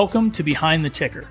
Welcome 0.00 0.30
to 0.30 0.44
Behind 0.44 0.84
the 0.84 0.90
Ticker. 0.90 1.26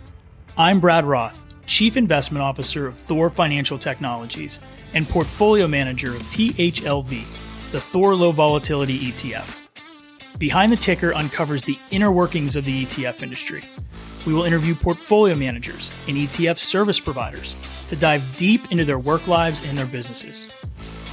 I'm 0.58 0.82
Brad 0.82 1.06
Roth, 1.06 1.42
Chief 1.68 1.96
Investment 1.96 2.44
Officer 2.44 2.86
of 2.86 3.00
Thor 3.00 3.30
Financial 3.30 3.80
Technologies 3.80 4.60
and 4.94 5.08
Portfolio 5.08 5.70
Manager 5.70 6.14
of 6.14 6.22
THLV, 6.24 7.72
the 7.72 7.80
Thor 7.80 8.14
Low 8.14 8.34
Volatility 8.34 9.10
ETF. 9.10 10.38
Behind 10.38 10.70
the 10.70 10.76
Ticker 10.76 11.14
uncovers 11.14 11.64
the 11.64 11.80
inner 11.92 12.12
workings 12.12 12.58
of 12.58 12.66
the 12.66 12.84
ETF 12.84 13.24
industry. 13.24 13.64
We 14.26 14.34
will 14.34 14.44
interview 14.44 14.76
portfolio 14.76 15.34
managers 15.34 15.90
and 16.10 16.18
ETF 16.18 16.58
service 16.58 17.00
providers 17.00 17.56
to 17.88 17.96
dive 17.96 18.36
deep 18.36 18.70
into 18.70 18.84
their 18.84 19.00
work 19.00 19.30
lives 19.30 19.64
and 19.64 19.78
their 19.78 19.86
businesses. 19.86 20.46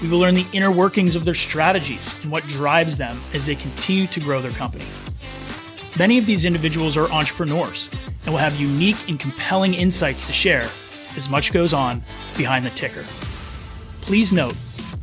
We 0.02 0.08
will 0.08 0.18
learn 0.18 0.34
the 0.34 0.46
inner 0.52 0.72
workings 0.72 1.14
of 1.14 1.24
their 1.24 1.34
strategies 1.34 2.20
and 2.24 2.32
what 2.32 2.42
drives 2.48 2.98
them 2.98 3.16
as 3.32 3.46
they 3.46 3.54
continue 3.54 4.08
to 4.08 4.18
grow 4.18 4.42
their 4.42 4.50
company. 4.50 4.86
Many 5.96 6.18
of 6.18 6.26
these 6.26 6.44
individuals 6.44 6.96
are 6.96 7.08
entrepreneurs 7.12 7.88
and 8.24 8.34
will 8.34 8.40
have 8.40 8.56
unique 8.56 9.08
and 9.08 9.18
compelling 9.18 9.74
insights 9.74 10.26
to 10.26 10.32
share 10.32 10.68
as 11.16 11.28
much 11.28 11.52
goes 11.52 11.72
on 11.72 12.02
behind 12.36 12.64
the 12.64 12.70
ticker. 12.70 13.04
Please 14.00 14.32
note, 14.32 14.56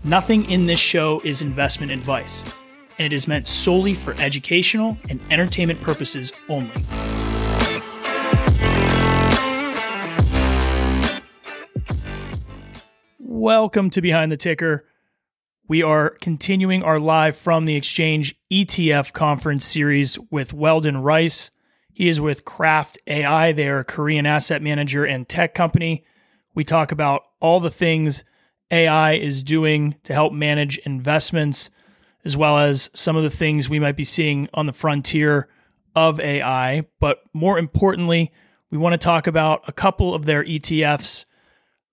nothing 0.04 0.52
in 0.52 0.66
this 0.66 0.82
show 0.82 1.22
is 1.24 1.42
investment 1.42 1.94
advice, 1.94 2.44
and 3.00 3.06
it 3.06 3.14
is 3.14 3.26
meant 3.26 3.48
solely 3.48 3.94
for 3.94 4.14
educational 4.20 4.98
and 5.10 5.22
entertainment 5.32 5.82
purposes 5.82 6.34
only. 6.50 6.74
Welcome 13.18 13.90
to 13.92 14.02
Behind 14.02 14.30
the 14.30 14.36
Ticker. 14.36 14.91
We 15.68 15.84
are 15.84 16.10
continuing 16.22 16.84
our 16.84 17.00
live 17.00 17.38
from 17.38 17.66
the 17.66 17.76
exchange 17.76 18.36
ETF 18.52 19.14
conference 19.14 19.64
series 19.64 20.20
with 20.30 20.54
Weldon 20.54 20.98
Rice. 20.98 21.52
He 21.94 22.10
is 22.10 22.20
with 22.20 22.46
Qraft 22.46 22.98
AI. 23.08 23.52
They 23.54 23.70
are 23.70 23.80
a 23.80 23.86
Korean 23.86 24.26
asset 24.26 24.62
manager 24.62 25.06
and 25.06 25.30
tech 25.30 25.54
company. 25.54 26.04
We 26.54 26.66
talk 26.66 26.92
about 26.92 27.22
all 27.40 27.60
the 27.60 27.70
things 27.70 28.26
AI 28.70 29.14
is 29.14 29.44
doing 29.44 29.96
to 30.04 30.14
help 30.14 30.34
manage 30.34 30.78
investments, 30.80 31.70
as 32.26 32.36
well 32.36 32.58
as 32.58 32.90
some 32.94 33.16
of 33.16 33.24
the 33.24 33.30
things 33.30 33.70
we 33.70 33.80
might 33.80 33.96
be 33.96 34.04
seeing 34.04 34.50
on 34.54 34.66
the 34.66 34.74
frontier 34.74 35.48
of 35.96 36.20
AI. 36.20 36.86
But 37.00 37.20
more 37.34 37.58
importantly, 37.58 38.32
we 38.72 38.78
want 38.78 38.94
to 38.94 38.98
talk 38.98 39.28
about 39.28 39.64
a 39.68 39.74
couple 39.74 40.14
of 40.14 40.26
their 40.26 40.44
ETFs 40.44 41.26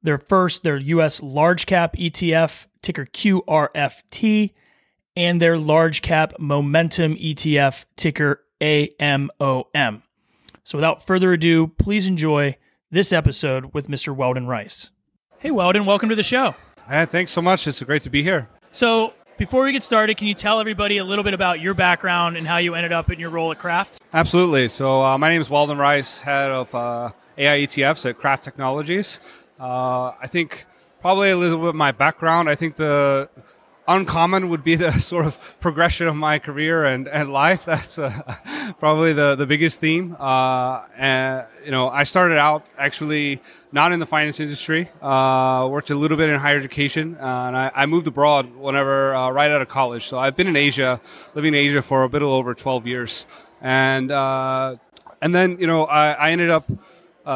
their 0.09 0.17
first, 0.17 0.63
their 0.63 0.79
US 0.79 1.23
large 1.23 1.67
cap 1.67 1.95
ETF, 1.95 2.65
ticker 2.81 3.05
QRFT, 3.05 4.55
and 5.15 5.43
their 5.43 5.59
large 5.59 6.01
cap 6.01 6.33
momentum 6.39 7.15
ETF, 7.17 7.85
ticker 7.97 8.43
AMOM. 8.59 10.03
So 10.65 10.79
without 10.79 11.07
further 11.07 11.35
ado, 11.35 11.67
please 11.67 12.07
enjoy 12.07 12.57
this 12.91 13.13
episode 13.13 13.75
with 13.75 13.89
Mr. 13.89 14.17
Weldon 14.17 14.47
Rice. 14.47 14.93
Hey, 15.41 15.51
Weldon, 15.51 15.85
welcome 15.85 16.09
to 16.09 16.15
the 16.15 16.23
show. 16.23 16.55
Hey, 16.89 17.05
thanks 17.05 17.31
so 17.31 17.43
much. 17.43 17.67
It's 17.67 17.83
great 17.83 18.01
to 18.03 18.11
be 18.11 18.23
here. 18.23 18.49
So, 18.71 19.13
before 19.37 19.63
we 19.63 19.73
get 19.73 19.83
started, 19.83 20.17
can 20.17 20.27
you 20.27 20.35
tell 20.35 20.59
everybody 20.59 20.97
a 20.97 21.05
little 21.05 21.23
bit 21.23 21.35
about 21.35 21.61
your 21.61 21.75
background 21.75 22.39
and 22.39 22.47
how 22.47 22.57
you 22.57 22.75
ended 22.75 22.93
up 22.93 23.11
in 23.11 23.21
your 23.21 23.29
role 23.29 23.53
at 23.53 23.59
Qraft? 23.59 23.99
Absolutely. 24.15 24.69
So, 24.69 25.05
uh, 25.05 25.19
my 25.19 25.29
name 25.29 25.43
is 25.43 25.51
Weldon 25.51 25.77
Rice, 25.77 26.19
head 26.19 26.51
of 26.51 26.75
uh, 26.75 27.11
AI 27.37 27.59
ETFs 27.59 28.09
at 28.09 28.19
Qraft 28.19 28.41
Technologies. 28.41 29.21
Uh, 29.59 30.13
I 30.21 30.27
think 30.29 30.67
probably 31.01 31.31
a 31.31 31.37
little 31.37 31.61
bit 31.61 31.75
my 31.75 31.93
background. 31.93 32.49
I 32.49 32.55
think 32.55 32.77
the 32.77 33.29
uncommon 33.89 34.51
would 34.51 34.63
be 34.63 34.75
the 34.85 34.93
sort 34.93 35.27
of 35.27 35.39
progression 35.59 36.07
of 36.07 36.15
my 36.15 36.39
career 36.39 36.85
and, 36.85 37.09
and 37.09 37.33
life. 37.33 37.65
That's 37.73 37.99
uh, 37.99 38.11
probably 38.79 39.13
the, 39.13 39.35
the 39.35 39.47
biggest 39.47 39.81
theme. 39.81 40.17
Uh, 40.19 40.83
and, 40.97 41.47
you 41.65 41.71
know, 41.71 41.89
I 41.89 42.05
started 42.05 42.39
out 42.39 42.67
actually 42.77 43.41
not 43.73 43.93
in 43.93 43.99
the 43.99 44.07
finance 44.07 44.39
industry, 44.39 44.89
uh, 45.03 45.67
worked 45.71 45.91
a 45.91 45.95
little 45.95 46.17
bit 46.17 46.29
in 46.29 46.39
higher 46.39 46.57
education, 46.57 47.17
uh, 47.21 47.45
and 47.49 47.57
I, 47.57 47.71
I, 47.75 47.87
moved 47.87 48.07
abroad 48.07 48.55
whenever, 48.57 49.15
uh, 49.15 49.29
right 49.31 49.51
out 49.51 49.61
of 49.61 49.69
college. 49.69 50.07
So 50.07 50.19
I've 50.19 50.37
been 50.37 50.47
in 50.47 50.57
Asia, 50.57 51.01
living 51.35 51.55
in 51.55 51.61
Asia 51.61 51.83
for 51.83 52.05
a 52.05 52.09
bit 52.09 52.23
over 52.23 52.55
12 52.55 52.87
years. 52.87 53.27
And, 53.61 54.11
uh, 54.11 54.77
and 55.21 55.35
then, 55.35 55.59
you 55.61 55.67
know, 55.67 55.85
I, 55.85 56.13
I 56.13 56.31
ended 56.31 56.51
up 56.51 56.71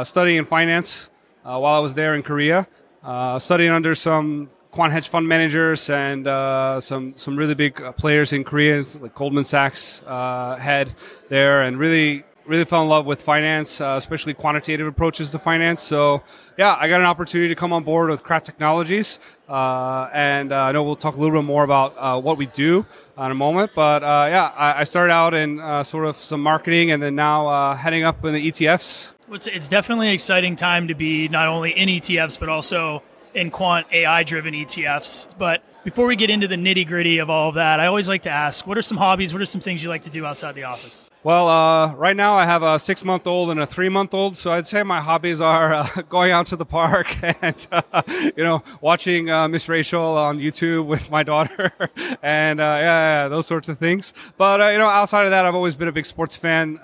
studying 0.04 0.38
in 0.38 0.46
finance 0.46 1.10
while 1.42 1.74
I 1.74 1.78
was 1.80 1.94
there 1.94 2.14
in 2.14 2.22
Korea, 2.22 2.66
uh, 3.02 3.38
studying 3.38 3.70
under 3.70 3.94
some 3.94 4.48
quant 4.70 4.92
hedge 4.92 5.08
fund 5.08 5.28
managers 5.28 5.90
and 5.90 6.26
uh, 6.26 6.80
some 6.80 7.12
some 7.16 7.36
really 7.36 7.54
big 7.54 7.74
players 7.96 8.32
in 8.32 8.44
Korea, 8.44 8.82
like 9.00 9.14
Goldman 9.14 9.44
Sachs 9.44 10.00
head 10.00 10.94
there, 11.28 11.62
and 11.62 11.78
really 11.78 12.24
really 12.46 12.64
fell 12.64 12.82
in 12.82 12.88
love 12.88 13.06
with 13.06 13.22
finance, 13.22 13.80
uh, 13.80 13.94
especially 13.96 14.34
quantitative 14.34 14.86
approaches 14.86 15.30
to 15.30 15.38
finance. 15.38 15.80
So, 15.80 16.22
yeah, 16.58 16.76
I 16.76 16.88
got 16.88 16.98
an 17.00 17.06
opportunity 17.06 17.48
to 17.48 17.54
come 17.54 17.72
on 17.72 17.84
board 17.84 18.10
with 18.10 18.24
Qraft 18.24 18.44
Technologies, 18.44 19.20
uh, 19.48 20.08
and 20.12 20.52
uh, 20.52 20.64
I 20.64 20.72
know 20.72 20.82
we'll 20.82 20.96
talk 20.96 21.16
a 21.16 21.20
little 21.20 21.40
bit 21.40 21.46
more 21.46 21.62
about 21.62 22.22
what 22.22 22.38
we 22.38 22.46
do 22.46 22.84
in 23.16 23.30
a 23.30 23.34
moment. 23.34 23.72
But 23.74 24.02
yeah, 24.02 24.52
I, 24.56 24.80
I, 24.80 24.84
started 24.84 25.12
out 25.12 25.34
in 25.34 25.58
sort 25.84 26.06
of 26.06 26.16
some 26.16 26.42
marketing, 26.42 26.90
and 26.90 27.02
then 27.02 27.14
now 27.14 27.74
heading 27.74 28.04
up 28.04 28.24
in 28.24 28.34
the 28.34 28.50
ETFs 28.50 29.11
it's, 29.30 29.68
definitely 29.68 30.08
an 30.08 30.14
exciting 30.14 30.56
time 30.56 30.88
to 30.88 30.94
be 30.94 31.28
not 31.28 31.48
only 31.48 31.72
in 31.72 31.88
ETFs, 31.88 32.38
but 32.38 32.48
also 32.48 33.02
in 33.34 33.50
quant 33.50 33.86
AI 33.92 34.22
driven 34.22 34.54
ETFs. 34.54 35.26
But 35.38 35.62
before 35.84 36.06
we 36.06 36.16
get 36.16 36.30
into 36.30 36.48
the 36.48 36.56
nitty 36.56 36.86
gritty 36.86 37.18
of 37.18 37.30
all 37.30 37.48
of 37.48 37.54
that, 37.56 37.80
I 37.80 37.86
always 37.86 38.08
like 38.08 38.22
to 38.22 38.30
ask 38.30 38.66
what 38.66 38.78
are 38.78 38.82
some 38.82 38.98
hobbies? 38.98 39.32
What 39.32 39.42
are 39.42 39.46
some 39.46 39.60
things 39.60 39.82
you 39.82 39.88
like 39.88 40.02
to 40.02 40.10
do 40.10 40.24
outside 40.26 40.54
the 40.54 40.64
office? 40.64 41.08
Well, 41.24 41.46
uh, 41.46 41.94
right 41.94 42.16
now 42.16 42.34
I 42.34 42.46
have 42.46 42.64
a 42.64 42.80
six 42.80 43.04
month 43.04 43.28
old 43.28 43.50
and 43.50 43.60
a 43.60 43.66
three 43.66 43.88
month 43.88 44.12
old, 44.12 44.36
so 44.36 44.50
I'd 44.50 44.66
say 44.66 44.82
my 44.82 45.00
hobbies 45.00 45.40
are 45.40 45.72
uh, 45.72 45.86
going 46.08 46.32
out 46.32 46.48
to 46.48 46.56
the 46.56 46.64
park 46.64 47.14
and, 47.42 47.64
uh, 47.70 48.02
you 48.36 48.42
know, 48.42 48.64
watching 48.80 49.30
uh, 49.30 49.46
Miss 49.46 49.68
Rachel 49.68 50.18
on 50.18 50.38
YouTube 50.40 50.86
with 50.86 51.12
my 51.12 51.22
daughter 51.22 51.70
and, 52.24 52.60
uh, 52.60 52.64
yeah, 52.64 53.22
yeah, 53.22 53.28
those 53.28 53.46
sorts 53.46 53.68
of 53.68 53.78
things. 53.78 54.12
But, 54.36 54.60
uh, 54.60 54.68
you 54.70 54.78
know, 54.78 54.88
outside 54.88 55.22
of 55.24 55.30
that, 55.30 55.46
I've 55.46 55.54
always 55.54 55.76
been 55.76 55.86
a 55.86 55.92
big 55.92 56.06
sports 56.06 56.34
fan, 56.34 56.78